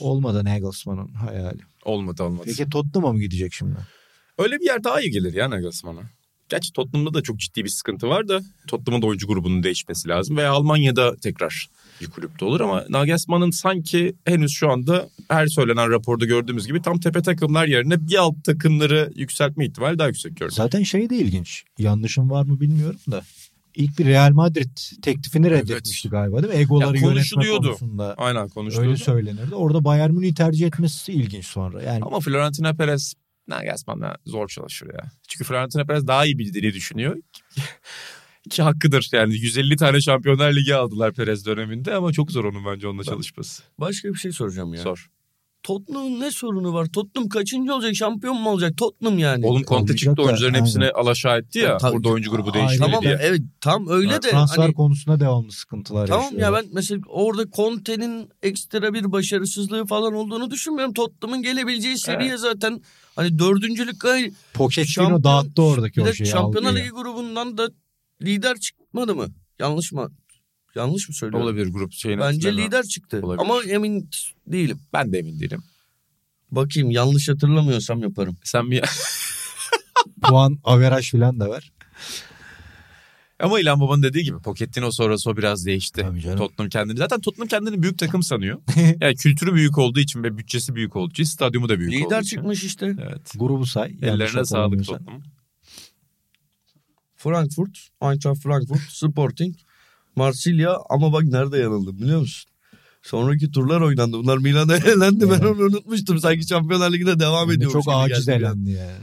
[0.00, 1.60] Olmadı Nagelsmann'ın hayali.
[1.84, 2.42] Olmadı olmadı.
[2.46, 3.76] Peki Tottenham'a mı gidecek şimdi?
[4.38, 6.02] Öyle bir yer daha iyi gelir ya Nagelsmann'a.
[6.48, 10.36] Gerçi Tottenham'da da çok ciddi bir sıkıntı var da Tottenham'ın da oyuncu grubunun değişmesi lazım.
[10.36, 16.24] Veya Almanya'da tekrar bir kulüpte olur ama Nagelsmann'ın sanki henüz şu anda her söylenen raporda
[16.24, 20.54] gördüğümüz gibi tam tepe takımlar yerine bir alt takımları yükseltme ihtimali daha yüksek gördüm.
[20.54, 21.64] Zaten şey de ilginç.
[21.78, 23.22] Yanlışım var mı bilmiyorum da.
[23.74, 26.60] İlk bir Real Madrid teklifini reddetmişti galiba değil mi?
[26.60, 27.66] Egoları Ya yönetme konuşuluyordu.
[27.66, 28.86] konusunda Aynen konuşuluyor.
[28.92, 29.54] öyle söylenirdi.
[29.54, 31.82] Orada Bayern Münih'i tercih etmesi ilginç sonra.
[31.82, 33.14] Yani Ama Florentino Perez
[33.48, 35.10] Nagelsmann'la zor çalışır ya.
[35.28, 37.16] Çünkü Florentino Perez daha iyi bildiğini düşünüyor.
[38.50, 42.88] Ki hakkıdır yani 150 tane Şampiyonlar Ligi aldılar Perez döneminde ama çok zor onun bence
[42.88, 43.62] onunla çalışması.
[43.78, 44.82] Başka bir şey soracağım ya.
[44.82, 45.10] Zor.
[45.62, 46.86] Tottenham'ın ne sorunu var?
[46.86, 47.94] Tottenham kaçıncı olacak?
[47.94, 48.76] Şampiyon mu olacak?
[48.76, 49.46] Tottenham yani.
[49.46, 50.64] Oğlum Conte çıktı oyuncuların aynen.
[50.66, 51.76] hepsine alaşağı etti ya.
[51.78, 51.94] Tabii.
[51.94, 53.18] Burada oyuncu grubu değişmeli Tamam diye.
[53.22, 56.62] evet tam öyle de transfer hani konusunda devamlı sıkıntılar Tamam ya yaşıyorlar.
[56.64, 60.94] ben mesela orada Conte'nin ekstra bir başarısızlığı falan olduğunu düşünmüyorum.
[60.94, 62.80] Tottenham'ın gelebileceği seviye zaten
[63.16, 66.26] hani dördüncülük gayet Pochettino Şampiyon- dağıttı oradaki o şeyi.
[66.28, 66.74] Şampiyonlar.
[66.76, 67.68] Ligi grubundan da
[68.22, 69.26] lider çıkmadı mı?
[69.58, 70.10] Yanlış mı?
[70.74, 71.46] Yanlış mı söylüyorum?
[71.46, 73.42] Olabilir grup şeyini Bence lider çıktı Olabilir.
[73.42, 74.10] ama emin
[74.46, 74.80] değilim.
[74.92, 75.62] Ben de emin değilim.
[76.50, 78.36] Bakayım yanlış hatırlamıyorsam yaparım.
[78.44, 78.84] Sen bir...
[80.22, 81.72] Puan averaj falan da var.
[83.38, 86.06] Ama İlhan Baba'nın dediği gibi Pochettino sonrası o biraz değişti.
[86.36, 86.98] Tottenham kendini.
[86.98, 88.62] Zaten Tottenham kendini büyük takım sanıyor.
[89.00, 92.20] yani kültürü büyük olduğu için ve bütçesi büyük olduğu için stadyumu da büyük olduğu lider
[92.20, 92.36] için.
[92.36, 92.96] çıkmış işte.
[93.00, 93.32] Evet.
[93.36, 93.96] Grubu say.
[94.02, 94.86] Ellerine sağlık.
[94.86, 95.22] Tottenham.
[97.16, 99.56] Frankfurt, Eintracht Frankfurt, Sporting,
[100.16, 102.50] Marsilya ama bak nerede yanıldım biliyor musun?
[103.02, 104.18] Sonraki turlar oynandı.
[104.18, 105.30] Bunlar Milan'a elendi.
[105.30, 106.18] Ben onu unutmuştum.
[106.18, 108.98] Sanki Şampiyonlar Ligi'ne devam de ediyormuş Çok aciz elendi yani.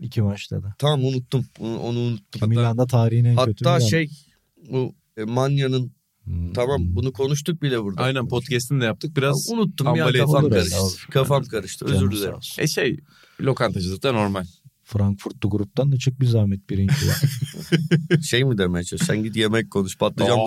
[0.00, 0.74] İki maçta da.
[0.78, 1.46] Tamam unuttum.
[1.58, 2.40] Onu, onu unuttum.
[2.40, 4.10] Ki Milan'da tarihin en kötü Hatta şey
[4.70, 5.92] bu e, Manya'nın
[6.24, 6.52] Hmm.
[6.52, 8.02] tamam bunu konuştuk bile burada.
[8.02, 9.16] Aynen podcast'ini de yaptık.
[9.16, 10.76] Biraz Unuttum bir an ambale kafam karıştı.
[11.10, 11.84] Kafam karıştı.
[11.84, 12.34] Özür dilerim.
[12.58, 12.96] e şey
[13.40, 14.44] lokantacılık da normal.
[14.92, 16.94] Frankfurt'tu gruptan da çık bir zahmet birinci.
[18.28, 19.06] Şey mi demeye çalışıyorsun?
[19.06, 19.98] Sen git yemek konuş.
[19.98, 20.38] Patlıcan.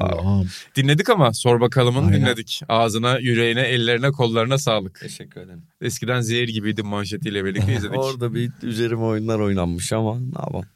[0.00, 0.44] Ağam.
[0.76, 2.20] Dinledik ama sor bakalımın Aynen.
[2.20, 2.60] dinledik.
[2.68, 5.00] Ağzına, yüreğine, ellerine, kollarına sağlık.
[5.00, 5.62] Teşekkür ederim.
[5.80, 7.98] Eskiden zehir gibiydi manşetiyle birlikte izledik.
[7.98, 10.66] Orada bir üzerime oyunlar oynanmış ama ne yapalım.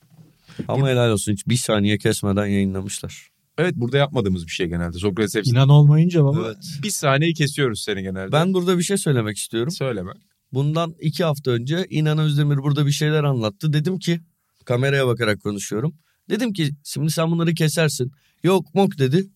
[0.68, 3.28] Ama helal olsun hiç bir saniye kesmeden yayınlamışlar.
[3.59, 4.99] evet burada yapmadığımız bir şey genelde.
[4.99, 5.51] Sokrates hepsi.
[5.51, 6.47] İnan olmayınca baba.
[6.47, 6.57] Evet.
[6.82, 8.32] Bir saniyeyi kesiyoruz seni genelde.
[8.32, 9.70] Ben burada bir şey söylemek istiyorum.
[9.70, 10.12] Söyleme.
[10.55, 13.72] Bundan iki hafta önce İnan Özdemir burada bir şeyler anlattı.
[13.72, 14.20] Dedim ki
[14.64, 15.94] kameraya bakarak konuşuyorum.
[16.30, 18.12] Dedim ki şimdi sen bunları kesersin.
[18.42, 19.26] Yok mok dedi.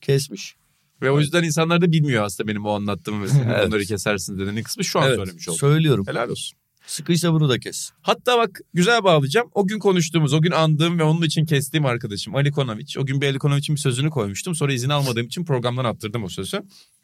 [0.00, 0.54] Kesmiş.
[1.02, 3.66] Ve o yüzden insanlar da bilmiyor aslında benim o anlattığımı ve senin Evet.
[3.66, 5.58] bunları kesersin dediğin kısmı şu an evet söylemiş oldum.
[5.58, 6.06] söylüyorum.
[6.08, 6.58] Helal olsun.
[6.86, 7.90] Sıkıysa bunu da kes.
[8.02, 9.48] Hatta bak güzel bağlayacağım.
[9.54, 12.98] O gün konuştuğumuz, o gün andığım ve onun için kestiğim arkadaşım Ali Konoviç.
[12.98, 14.54] O gün bir Ali Konoviç'in bir sözünü koymuştum.
[14.54, 16.62] Sonra izin almadığım için programdan attırdım o sözü.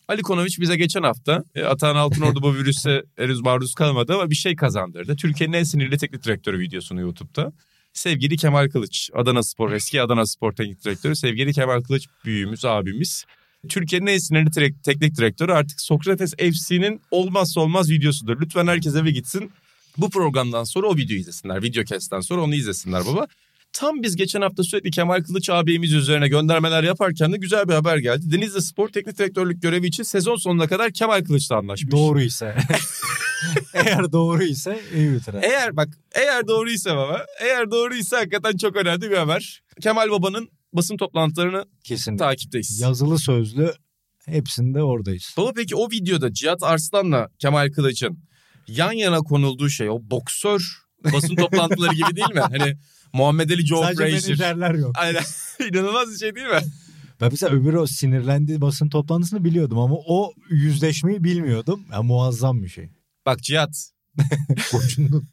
[0.09, 4.35] Ali Konoviç bize geçen hafta e, Atahan Altınordu bu virüse henüz maruz kalmadı ama bir
[4.35, 5.17] şey kazandırdı.
[5.17, 7.53] Türkiye'nin en sinirli teknik direktörü videosunu YouTube'da.
[7.93, 11.17] Sevgili Kemal Kılıç, Adana Spor, eski Adana Spor teknik direktörü.
[11.17, 13.25] Sevgili Kemal Kılıç büyüğümüz, abimiz.
[13.69, 18.41] Türkiye'nin en sinirli tek- teknik direktörü artık Sokrates FC'nin olmazsa olmaz videosudur.
[18.41, 19.51] Lütfen herkes eve gitsin.
[19.97, 21.63] Bu programdan sonra o videoyu izlesinler.
[21.63, 23.27] Videocast'ten sonra onu izlesinler baba.
[23.73, 27.97] Tam biz geçen hafta sürekli Kemal Kılıç abimiz üzerine göndermeler yaparken de güzel bir haber
[27.99, 28.23] geldi.
[28.33, 31.93] Denizli Spor Teknik Direktörlük görevi için sezon sonuna kadar Kemal Kılıç'la anlaşmış.
[31.93, 32.57] Doğru ise.
[33.75, 35.43] Eğer doğru ise iyi bitirer.
[35.43, 39.63] Eğer bak eğer doğruysa baba eğer doğruysa hakikaten çok önemli bir haber.
[39.81, 42.25] Kemal Baba'nın basın toplantılarını Kesinlikle.
[42.25, 42.81] takipteyiz.
[42.81, 43.73] Yazılı sözlü
[44.27, 45.35] hepsinde oradayız.
[45.37, 48.19] Baba peki o videoda Cihat Arslan'la Kemal Kılıç'ın
[48.69, 50.61] yan yana konulduğu şey o boksör
[51.13, 52.41] basın toplantıları gibi değil mi?
[52.41, 52.77] Hani
[53.13, 54.39] Muhammed Ali Joe Sadece Frazier.
[54.39, 54.93] menajerler yok.
[54.99, 55.23] Aynen.
[55.73, 56.61] İnanılmaz bir şey değil mi?
[57.21, 61.85] Ben mesela öbürü o sinirlendi basın toplantısını biliyordum ama o yüzleşmeyi bilmiyordum.
[61.93, 62.89] Ya, muazzam bir şey.
[63.27, 63.91] Bak Cihat.
[64.73, 65.29] Gocundum.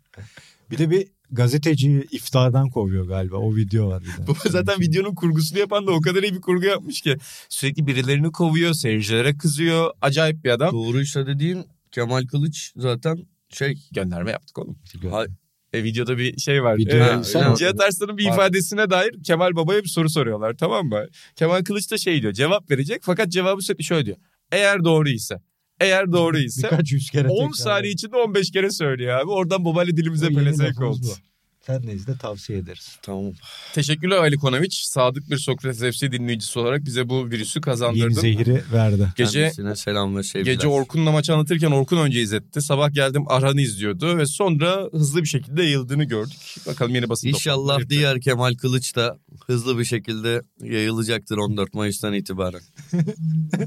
[0.71, 3.35] bir de bir gazeteciyi iftardan kovuyor galiba.
[3.37, 4.27] O video var bir de.
[4.27, 7.17] Bu zaten videonun kurgusunu yapan da o kadar iyi bir kurgu yapmış ki.
[7.49, 9.91] Sürekli birilerini kovuyor, seyircilere kızıyor.
[10.01, 10.71] Acayip bir adam.
[10.73, 13.17] Doğruysa dediğin Kemal Kılıç zaten
[13.49, 14.77] şey Gönderme yaptık oğlum.
[15.11, 15.27] hay-
[15.75, 16.77] E, videoda bir şey var.
[16.77, 18.33] Video Ee, sen- Cihat Arslan'ın bir Var.
[18.33, 21.05] ifadesine dair Kemal Baba'ya bir soru soruyorlar tamam mı?
[21.35, 24.17] Kemal Kılıç da şey diyor cevap verecek fakat cevabı sürekli şöyle diyor.
[24.51, 25.35] Eğer doğru ise.
[25.79, 26.63] Eğer doğru ise.
[26.71, 29.29] Birkaç yüz kere 10 tekrar- saniye içinde 15 kere söylüyor abi.
[29.31, 30.99] Oradan babayla dilimize pelesenk oldu.
[31.03, 31.34] bu.
[31.83, 32.97] Neyse tavsiye ederiz.
[33.01, 33.33] tamam.
[33.73, 34.73] Teşekkürler Ali Konoviç.
[34.85, 38.21] Sadık bir Sokrates FC dinleyicisi olarak bize bu virüsü Yeni kazandırdın.
[38.21, 39.07] zehri verdi.
[39.15, 40.53] Gece Kendisine selam ve sevgiler.
[40.53, 42.61] Gece Orkun'la maçı anlatırken Orkun önce izletti.
[42.61, 46.55] Sabah geldim Arhan'ı izliyordu ve sonra hızlı bir şekilde yayıldığını gördük.
[46.67, 52.61] Bakalım yeni basın İnşallah diğer Kemal Kılıç da hızlı bir şekilde yayılacaktır 14 Mayıs'tan itibaren.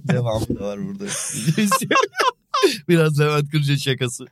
[0.08, 1.04] Devamı da var burada.
[2.88, 4.26] Biraz Levent Kırca şakası.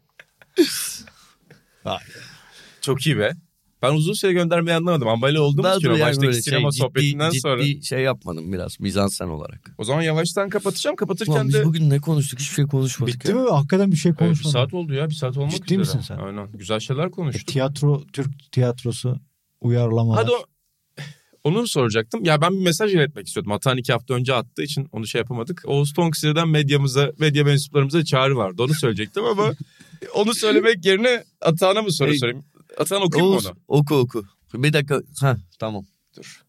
[2.80, 3.32] Çok iyi be.
[3.90, 5.08] Ben uzun süre göndermeyi anlamadım.
[5.08, 7.64] Ambale oldu mu Ben ki de o yani baştaki böyle sinema şey, sohbetinden ciddi, sonra?
[7.64, 9.70] Ciddi şey yapmadım biraz mizansen olarak.
[9.78, 10.96] O zaman yavaştan kapatacağım.
[10.96, 11.64] Kapatırken Ulan biz de...
[11.64, 13.34] bugün ne konuştuk hiçbir şey konuşmadık Bitti ya.
[13.36, 13.50] mi?
[13.50, 14.50] Hakikaten bir şey Evet, bir konuşmadım.
[14.52, 15.08] saat oldu ya.
[15.10, 15.78] Bir saat olmak Ciddi üzere.
[15.78, 16.16] misin sen?
[16.18, 16.48] Aynen.
[16.52, 17.46] Güzel şeyler E, konuştuk.
[17.46, 19.16] tiyatro, Türk tiyatrosu
[19.60, 20.22] uyarlamalar.
[20.24, 20.44] Hadi o...
[21.44, 22.24] Onu soracaktım.
[22.24, 23.52] Ya ben bir mesaj iletmek istiyordum.
[23.52, 25.62] Atan iki hafta önce attığı için onu şey yapamadık.
[25.66, 28.62] Oğuz Tonksi'den medyamıza, medya mensuplarımıza çağrı vardı.
[28.62, 29.52] Onu söyleyecektim ama
[30.14, 32.18] onu söylemek yerine Atan'a mı soru Hey.
[32.18, 32.44] sorayım?
[32.78, 33.54] Atan okuyayım Oğuz, onu?
[33.68, 34.24] oku oku.
[34.54, 35.00] Bir dakika.
[35.20, 35.84] Ha tamam.
[36.16, 36.42] Dur.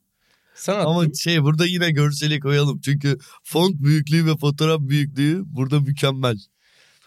[0.56, 0.86] Sen attın.
[0.90, 2.80] Ama şey burada yine görseli koyalım.
[2.82, 6.38] Çünkü font büyüklüğü ve fotoğraf büyüklüğü burada mükemmel.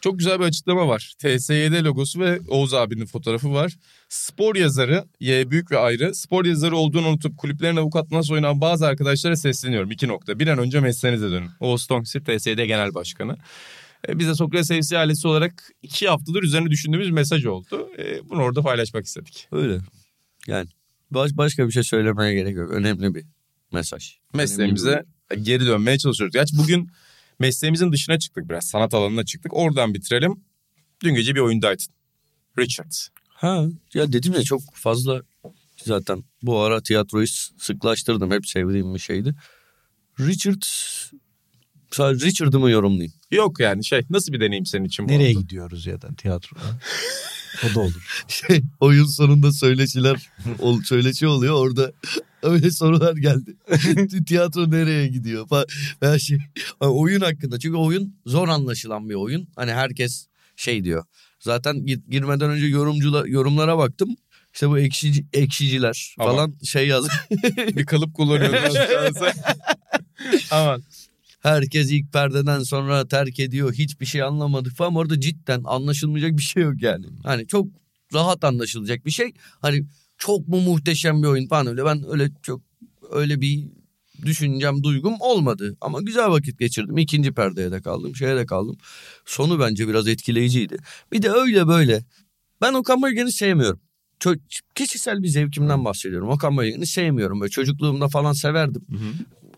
[0.00, 1.14] Çok güzel bir açıklama var.
[1.18, 3.76] TSYD logosu ve Oğuz abinin fotoğrafı var.
[4.08, 6.14] Spor yazarı, Y büyük ve ayrı.
[6.14, 9.90] Spor yazarı olduğunu unutup kulüplerin avukatlığına soyunan bazı arkadaşlara sesleniyorum.
[9.90, 10.38] İki nokta.
[10.38, 11.50] Bir an önce mesleğinize dönün.
[11.60, 13.36] Oğuz Tonksir, TSYD Genel Başkanı.
[14.08, 17.90] E, Biz de Sokrates FC ailesi olarak iki haftadır üzerine düşündüğümüz bir mesaj oldu.
[17.98, 19.48] E, Bunu orada paylaşmak istedik.
[19.52, 19.78] Öyle.
[20.46, 20.68] Yani
[21.10, 22.70] baş, başka bir şey söylemeye gerek yok.
[22.70, 23.24] Önemli bir
[23.72, 24.18] mesaj.
[24.34, 25.04] Mesleğimize
[25.42, 26.32] geri dönmeye çalışıyoruz.
[26.32, 26.90] Gerçi bugün
[27.38, 28.64] mesleğimizin dışına çıktık biraz.
[28.64, 29.54] Sanat alanına çıktık.
[29.54, 30.44] Oradan bitirelim.
[31.02, 31.86] Dün gece bir oyundaydın.
[32.58, 32.92] Richard.
[33.28, 35.22] Ha ya dedim ya çok fazla
[35.84, 37.26] zaten bu ara tiyatroyu
[37.58, 38.30] sıklaştırdım.
[38.30, 39.34] Hep sevdiğim bir şeydi.
[40.20, 40.62] Richard
[41.90, 43.12] sadece Richard'ı mı yorumlayayım?
[43.30, 45.12] Yok yani şey nasıl bir deneyim senin için bu?
[45.12, 45.42] Nereye oldu?
[45.42, 46.64] gidiyoruz ya da tiyatroya?
[47.70, 48.24] o da olur.
[48.28, 50.28] Şey oyun sonunda söyleşiler
[50.58, 51.92] ol, söyleşi oluyor orada
[52.42, 53.56] öyle sorular geldi.
[54.26, 55.66] Tiyatro nereye gidiyor falan.
[56.02, 56.38] Veya şey
[56.80, 59.48] hani oyun hakkında çünkü oyun zor anlaşılan bir oyun.
[59.56, 60.26] Hani herkes
[60.56, 61.04] şey diyor.
[61.40, 64.16] Zaten gir- girmeden önce yorumcular yorumlara baktım.
[64.54, 66.34] İşte bu ekşici, ekşiciler Aman.
[66.34, 67.08] falan şey yaz.
[67.76, 68.58] bir kalıp kullanıyordun.
[70.50, 70.82] Aman.
[71.40, 73.72] Herkes ilk perdeden sonra terk ediyor.
[73.72, 74.94] Hiçbir şey anlamadık falan.
[74.94, 77.06] Orada cidden anlaşılmayacak bir şey yok yani.
[77.22, 77.68] Hani çok
[78.14, 79.32] rahat anlaşılacak bir şey.
[79.60, 79.84] Hani
[80.18, 81.84] çok mu muhteşem bir oyun falan öyle.
[81.84, 82.60] Ben öyle çok
[83.10, 83.64] öyle bir
[84.24, 85.76] düşüncem, duygum olmadı.
[85.80, 86.98] Ama güzel vakit geçirdim.
[86.98, 88.76] İkinci perdeye de kaldım, şeye de kaldım.
[89.26, 90.76] Sonu bence biraz etkileyiciydi.
[91.12, 92.04] Bir de öyle böyle.
[92.60, 93.80] Ben Okan Bayülgen'i sevmiyorum.
[94.20, 94.40] Ço-
[94.74, 96.28] kişisel bir zevkimden bahsediyorum.
[96.28, 97.40] Okan Bayülgen'i sevmiyorum.
[97.40, 98.82] Böyle çocukluğumda falan severdim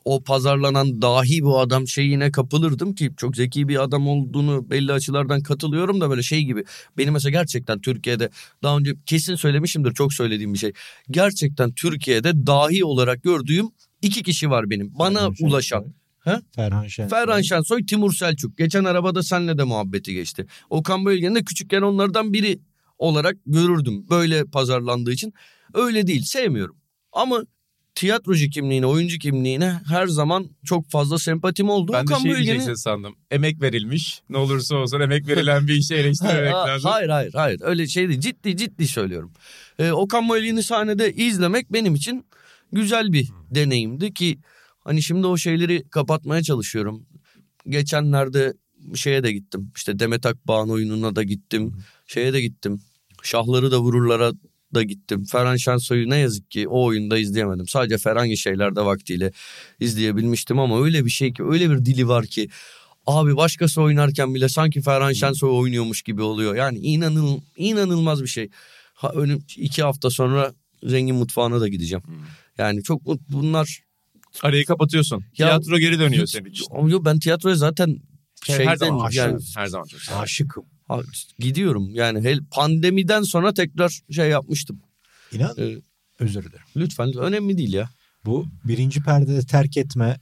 [0.04, 5.42] o pazarlanan dahi bu adam şeyine kapılırdım ki çok zeki bir adam olduğunu belli açılardan
[5.42, 6.64] katılıyorum da böyle şey gibi.
[6.98, 8.30] Benim mesela gerçekten Türkiye'de
[8.62, 10.72] daha önce kesin söylemişimdir çok söylediğim bir şey.
[11.10, 13.68] Gerçekten Türkiye'de dahi olarak gördüğüm
[14.02, 14.98] iki kişi var benim.
[14.98, 15.94] Bana Ferhan ulaşan.
[16.18, 16.42] Ha?
[16.56, 17.18] Ferhan Şensoy.
[17.18, 18.58] Ferhan Şensoy, Timur Selçuk.
[18.58, 20.46] Geçen arabada senle de muhabbeti geçti.
[20.70, 22.60] Okan Bölgen'in de küçükken onlardan biri
[22.98, 24.06] olarak görürdüm.
[24.10, 25.34] Böyle pazarlandığı için.
[25.74, 26.76] Öyle değil sevmiyorum.
[27.12, 27.44] Ama
[27.94, 31.92] tiyatrocu kimliğine, oyuncu kimliğine her zaman çok fazla sempatim oldu.
[31.92, 33.14] Ben de Okan şey Bölgen'i- diyeceksin sandım.
[33.30, 34.22] Emek verilmiş.
[34.28, 36.90] Ne olursa olsun emek verilen bir işi eleştirmemek Ha, lazım.
[36.90, 39.32] Hayır hayır hayır öyle şey değil ciddi ciddi söylüyorum.
[39.78, 42.26] Ee, Okan Bayülgen'i sahnede izlemek benim için
[42.72, 44.38] güzel bir deneyimdi ki
[44.80, 47.06] hani şimdi o şeyleri kapatmaya çalışıyorum.
[47.68, 48.52] Geçenlerde
[48.94, 51.72] şeye de gittim işte Demet Akbağ'ın oyununa da gittim
[52.06, 52.80] şeye de gittim
[53.22, 54.32] Şahları da Vururlar'a
[54.74, 55.24] da gittim.
[55.24, 57.68] Ferhan Şensoy'u ne yazık ki o oyunda izleyemedim.
[57.68, 59.32] Sadece Ferhangi şeylerde vaktiyle
[59.80, 62.48] izleyebilmiştim ama öyle bir şey ki öyle bir dili var ki
[63.06, 66.54] Abi başkası oynarken bile sanki Ferhan Şensoy oynuyormuş gibi oluyor.
[66.54, 68.50] Yani inanıl, inanılmaz bir şey.
[68.94, 70.52] Ha, önüm iki hafta sonra
[70.82, 72.02] zengin mutfağına da gideceğim.
[72.58, 73.82] Yani çok bunlar...
[74.42, 75.16] Arayı kapatıyorsun.
[75.16, 76.86] Ya- Tiyatro geri dönüyor Hiç- senin için.
[76.86, 77.96] Yo, ben tiyatroya zaten
[78.44, 79.56] Şey, şeyden her zaman yani aşık.
[79.56, 80.00] Her zaman çok.
[80.16, 80.64] Aşıkım.
[81.38, 81.88] Gidiyorum.
[81.90, 84.80] Yani hel, pandemiden sonra tekrar şey yapmıştım.
[85.32, 85.76] İnan Ee,
[86.18, 86.64] özür dilerim.
[86.76, 87.90] lütfen önemli değil ya.
[88.24, 90.16] Bu birinci perdede terk etme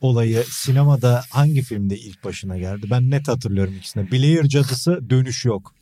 [0.00, 2.86] olayı sinemada hangi filmde ilk başına geldi?
[2.90, 4.12] Ben net hatırlıyorum ikisini.
[4.12, 5.74] Blair Cadısı dönüş yok.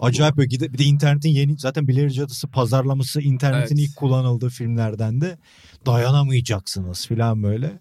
[0.00, 3.88] Acayip böyle gide- bir de internetin yeni zaten Blair Cadısı pazarlaması internetin Evet.
[3.88, 5.38] ilk kullanıldığı filmlerden de
[5.86, 7.78] dayanamayacaksınız falan böyle.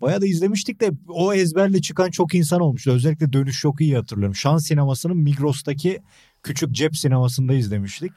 [0.00, 2.90] Bayağı da izlemiştik de o ezberle çıkan çok insan olmuştu.
[2.90, 4.34] Özellikle dönüş yok iyi hatırlıyorum.
[4.34, 6.00] Şan sinemasının Migros'taki
[6.42, 8.12] küçük cep sinemasında izlemiştik.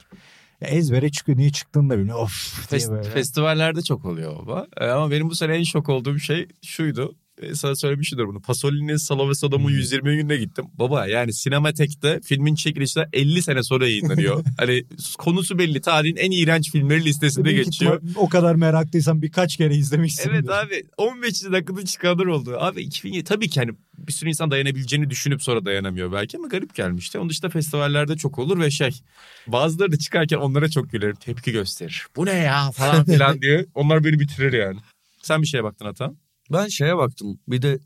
[0.60, 1.38] Ya ezbere çıkıyor.
[1.38, 2.22] Niye çıktığını da bilmiyorum.
[2.22, 2.32] Of
[2.72, 4.66] Fest- festivallerde çok oluyor baba.
[4.76, 7.14] Ee, ama benim bu sene en şok olduğum şey şuydu.
[7.42, 8.40] Ee, sana söylemişimdir bunu.
[8.40, 10.64] Pasolini'nin Salo ve Sodom'un 120 gününe gittim.
[10.74, 14.44] Baba yani Sinematek'te filmin çekilişi 50 sene sonra yayınlanıyor.
[14.58, 14.84] hani
[15.18, 15.80] konusu belli.
[15.80, 18.02] Tarihin en iğrenç filmleri listesinde geçiyor.
[18.16, 20.30] o kadar meraklıysan birkaç kere izlemişsin.
[20.30, 22.56] Evet abi 15 dakikada çıkanlar oldu.
[22.58, 26.74] Abi 2007 tabii ki hani bir sürü insan dayanabileceğini düşünüp sonra dayanamıyor belki ama garip
[26.74, 27.18] gelmişti.
[27.18, 29.00] Onun dışında festivallerde çok olur ve şey
[29.46, 32.06] bazıları da çıkarken onlara çok gülerim tepki gösterir.
[32.16, 34.78] Bu ne ya falan filan diye onlar beni bitirir yani.
[35.22, 36.16] Sen bir şeye baktın Atan.
[36.52, 37.38] Ben şeye baktım.
[37.48, 37.78] Bir de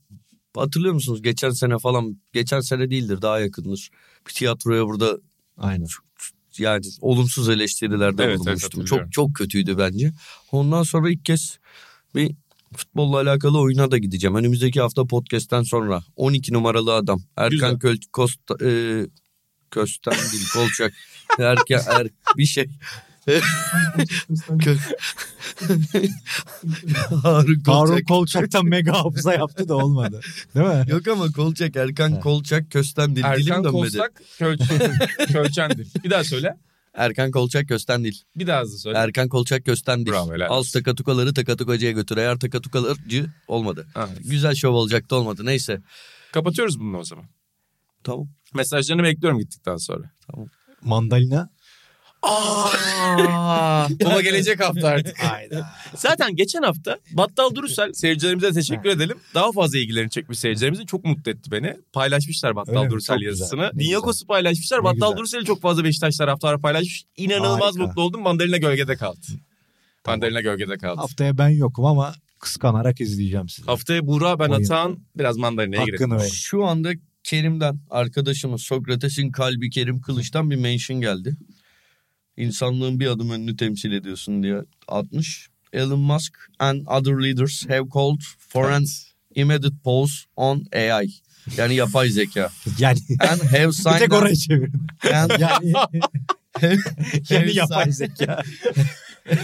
[0.56, 1.22] hatırlıyor musunuz?
[1.22, 3.90] Geçen sene falan, geçen sene değildir daha yakındır.
[4.28, 5.18] Bir tiyatroya burada
[5.58, 5.86] Aynen.
[6.58, 8.80] yani olumsuz eleştirilerde Evet, evet, bulunmuştum.
[8.80, 9.10] hatırlıyorum.
[9.10, 10.12] çok çok kötüydü bence.
[10.52, 11.58] Ondan sonra ilk kez
[12.14, 12.34] bir
[12.76, 14.36] futbolla alakalı oyuna da gideceğim.
[14.36, 17.78] Önümüzdeki hafta podcast'ten sonra 12 numaralı adam Erkan.
[17.78, 18.70] Köl Kosta e,
[19.70, 20.92] Kösten değil Kolçak
[21.38, 22.66] Erken er, bir şey
[23.26, 24.80] Harun
[27.22, 28.08] Harun Kolçak.
[28.08, 30.20] Kolçak'tan mega hafıza yaptı da olmadı.
[30.54, 30.84] Değil mi?
[30.88, 32.20] Yok ama Kolçak Erkan.
[32.20, 33.26] Kolçak Kösten değil.
[33.26, 33.72] Dilim Erkan dönmedi.
[33.72, 34.58] Kolsak köl,
[35.32, 35.88] Kölçendir.
[36.04, 36.56] Bir daha söyle.
[36.94, 38.22] Erkan Kolçak Kösten değil.
[38.36, 38.98] Bir daha hızlı söyle.
[38.98, 40.16] Erkan Kolçak Kösten değil.
[40.16, 42.16] Bravo, helal Al takatukaları takatukacıya götür.
[42.16, 43.86] Eğer takatukacı olmadı.
[43.94, 45.46] Ha, Güzel şov olacaktı olmadı.
[45.46, 45.80] Neyse.
[46.32, 47.24] Kapatıyoruz bunu o zaman.
[48.04, 48.28] Tamam.
[48.54, 50.10] Mesajlarını bekliyorum gittikten sonra.
[50.82, 51.50] Mandalina.
[52.24, 55.18] Aa, baba gelecek hafta artık.
[55.18, 55.70] Hayda.
[55.96, 59.18] Zaten geçen hafta Battal Durusel seyircilerimize teşekkür edelim.
[59.34, 61.76] Daha fazla ilgilerini çekmiş seyircilerimizin çok mutlu etti beni.
[61.92, 62.90] Paylaşmışlar Öyle Battal mi?
[62.90, 63.70] Durusel güzel, yazısını.
[63.78, 64.78] Dinyakos'u paylaşmışlar.
[64.80, 65.16] Ne Battal.
[65.16, 67.04] Durusel'i çok fazla Beşiktaş taraftarı paylaşmış.
[67.16, 67.86] İnanılmaz Harika.
[67.86, 68.22] mutlu oldum.
[68.22, 69.18] Mandalina gölgede kaldı.
[70.06, 71.00] Mandalina gölgede kaldı.
[71.00, 73.66] Haftaya ben yokum ama kıskanarak izleyeceğim sizi.
[73.66, 74.64] Haftaya Buğra ben Oyun.
[74.64, 76.20] Atahan biraz Mandalina'ya girelim.
[76.32, 81.36] Şu anda Kerim'den arkadaşımız Sokrates'in kalbi Kerim Kılıç'tan bir mention geldi.
[82.36, 85.48] İnsanlığın bir adım önünü temsil ediyorsun diye atmış.
[85.72, 88.84] Elon Musk and other leaders have called for an
[89.34, 91.08] immediate pause on AI.
[91.56, 92.50] Yani yapay zeka.
[92.78, 94.86] Yani And have bir signed tek orayı çevirin.
[95.14, 95.72] and Yani
[96.60, 96.78] have
[97.30, 98.42] yeni yapay zeka.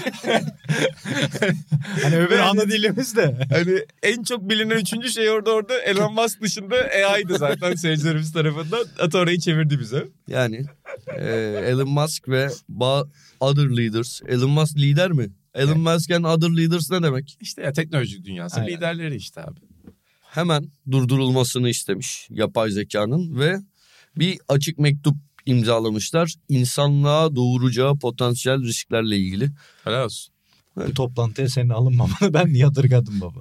[2.03, 3.47] hani öbür ana dilimiz de.
[3.51, 6.77] Hani en çok bilinen üçüncü şey orada orada Elon Musk dışında
[7.09, 8.87] AI'dı zaten seyircilerimiz tarafından.
[8.99, 10.09] Ata orayı çevirdi bize.
[10.29, 10.65] Yani
[11.17, 11.25] e,
[11.67, 13.09] Elon Musk ve ba-
[13.41, 14.21] other leaders.
[14.29, 15.29] Elon Musk lider mi?
[15.55, 17.37] Elon Musk and other leaders ne demek?
[17.41, 18.77] İşte ya teknoloji dünyası Aynen.
[18.77, 19.61] liderleri işte abi.
[20.23, 23.57] Hemen durdurulmasını istemiş yapay zekanın ve
[24.17, 25.17] bir açık mektup
[25.47, 26.35] imzalamışlar.
[26.49, 29.51] İnsanlığa doğuracağı potansiyel risklerle ilgili.
[29.85, 30.35] Helal olsun.
[30.77, 33.41] Bu toplantıya senin alınmamanı ben yadırgadım baba.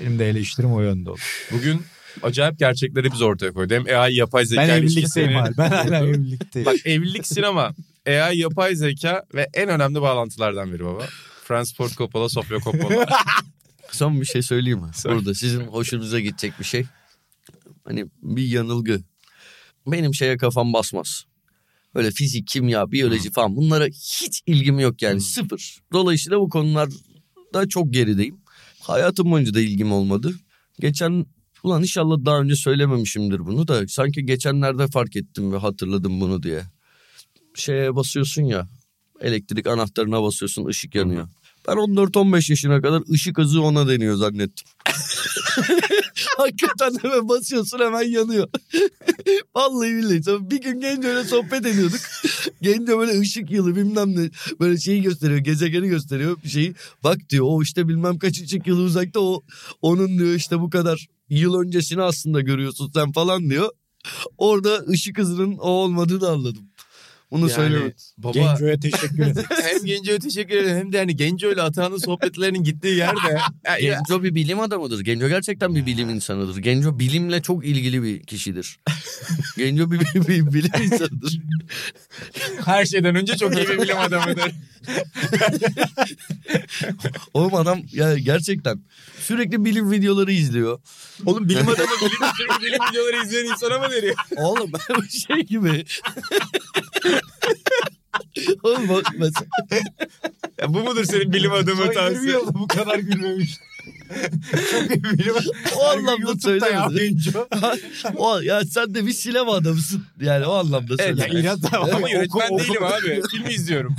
[0.00, 1.20] Benim de eleştirim o yönde oldu.
[1.52, 1.80] Bugün
[2.22, 3.76] acayip gerçekleri biz ortaya koyduk.
[3.76, 5.56] Hem AI yapay zeka Ben evlilikteyim abi.
[5.58, 6.66] Ben hala evlilikteyim.
[6.66, 7.74] Bak evlilik sinema,
[8.06, 11.06] AI yapay zeka ve en önemli bağlantılardan biri baba.
[11.44, 13.06] Francis Ford Coppola, Sofia Coppola.
[13.92, 14.90] Son bir şey söyleyeyim mi?
[15.04, 16.86] Burada sizin hoşunuza gidecek bir şey.
[17.84, 19.00] Hani bir yanılgı.
[19.92, 21.24] Benim şeye kafam basmaz.
[21.94, 25.78] Öyle fizik, kimya, biyoloji falan bunlara hiç ilgim yok yani sıfır.
[25.92, 28.36] Dolayısıyla bu konularda çok gerideyim.
[28.80, 30.34] Hayatım boyunca da ilgim olmadı.
[30.80, 31.26] Geçen
[31.62, 36.62] ulan inşallah daha önce söylememişimdir bunu da sanki geçenlerde fark ettim ve hatırladım bunu diye.
[37.54, 38.68] Şeye basıyorsun ya
[39.20, 41.28] elektrik anahtarına basıyorsun ışık yanıyor.
[41.68, 44.66] Ben 14-15 yaşına kadar ışık hızı ona deniyor zannettim.
[46.36, 48.48] Hakikaten hemen basıyorsun hemen yanıyor.
[49.56, 50.50] Vallahi billahi.
[50.50, 52.00] Bir gün Genco'yla sohbet ediyorduk.
[52.62, 54.30] Genco böyle ışık yılı bilmem ne
[54.60, 55.38] böyle şeyi gösteriyor.
[55.38, 56.74] Gezegeni gösteriyor bir şeyi.
[57.04, 59.42] Bak diyor o işte bilmem kaç ışık yılı uzakta o
[59.82, 63.70] onun diyor işte bu kadar yıl öncesini aslında görüyorsun sen falan diyor.
[64.38, 66.67] Orada ışık hızının o olmadığını anladım.
[67.30, 67.92] Bunu söyleme.
[68.18, 69.48] baba Genco'ya teşekkür ederim.
[69.62, 73.18] hem Genco'ya teşekkür ederim hem de hani Genco ile Atahan'ın sohbetlerinin gittiği yerde.
[73.64, 75.00] Ya- ya- Genco bir bilim adamıdır.
[75.00, 76.56] Genco gerçekten bir bilim insanıdır.
[76.58, 78.78] Genco bilimle çok ilgili bir kişidir.
[79.56, 81.38] Genco bir, bir, bir bilim insanıdır.
[82.64, 84.52] her şeyden önce çok iyi bir bilim adamıdır.
[87.34, 88.80] Oğlum adam ya gerçekten
[89.20, 90.80] sürekli bilim videoları izliyor.
[91.26, 94.14] Oğlum bilim adamı bilim, sürekli bilim videoları izleyen insana mı veriyor?
[94.36, 95.84] Oğlum bu şey gibi.
[98.62, 99.46] Oğlum bak mesela
[100.62, 102.32] Ya bu mudur senin bilim adamı Son 20 tavsiye?
[102.32, 103.50] yılda bu kadar gülmemiş.
[104.70, 105.34] Çok iyi bilim.
[105.76, 106.88] o anlamda YouTube'da ya
[108.16, 110.04] o, ya sen de bir sinema adamısın.
[110.20, 113.22] Yani o anlamda Evet, ya İnat ama Ama yönetmen oku- değilim abi.
[113.30, 113.96] Film izliyorum.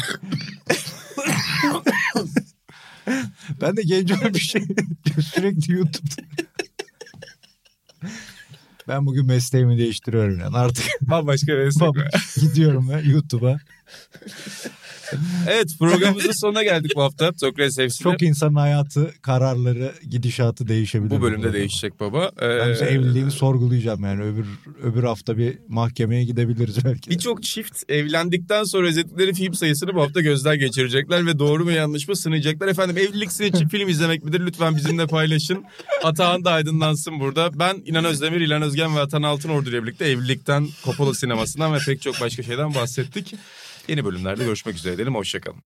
[3.62, 4.62] Ben de Genco'ya bir şey
[5.34, 6.22] sürekli YouTube'da.
[8.90, 12.26] Ben bugün mesleğimi değiştiriyorum yani artık Bambaşka bir meslek Baba, var.
[12.42, 13.58] gidiyorum ben YouTube'a.
[15.48, 17.32] Evet programımızın sonuna geldik bu hafta.
[17.38, 18.04] Sokrates FC'de.
[18.04, 21.10] Çok insanın hayatı, kararları, gidişatı değişebilir.
[21.12, 22.32] Bu bölümde değişecek baba.
[22.42, 24.46] Ben Ee, mesela evliliğimi sorgulayacağım yani öbür
[24.84, 27.10] öbür hafta bir mahkemeye gidebiliriz belki.
[27.10, 32.08] Birçok çift evlendikten sonra özetledikleri film sayısını bu hafta gözden geçirecekler ve doğru mu yanlış
[32.08, 32.68] mı sınayacaklar.
[32.68, 34.40] Efendim evlilik sizin için film izlemek midir?
[34.46, 35.64] Lütfen bizimle paylaşın.
[36.04, 37.60] Atahan da aydınlansın burada.
[37.60, 42.02] Ben İnan Özdemir, İlhan Özgen ve Atan Altınordu ile birlikte evlilikten, Coppola sinemasından ve pek
[42.02, 43.34] çok başka şeyden bahsettik.
[43.90, 45.16] Yeni bölümlerde görüşmek üzere diyelim.
[45.16, 45.64] Hoşçakalın.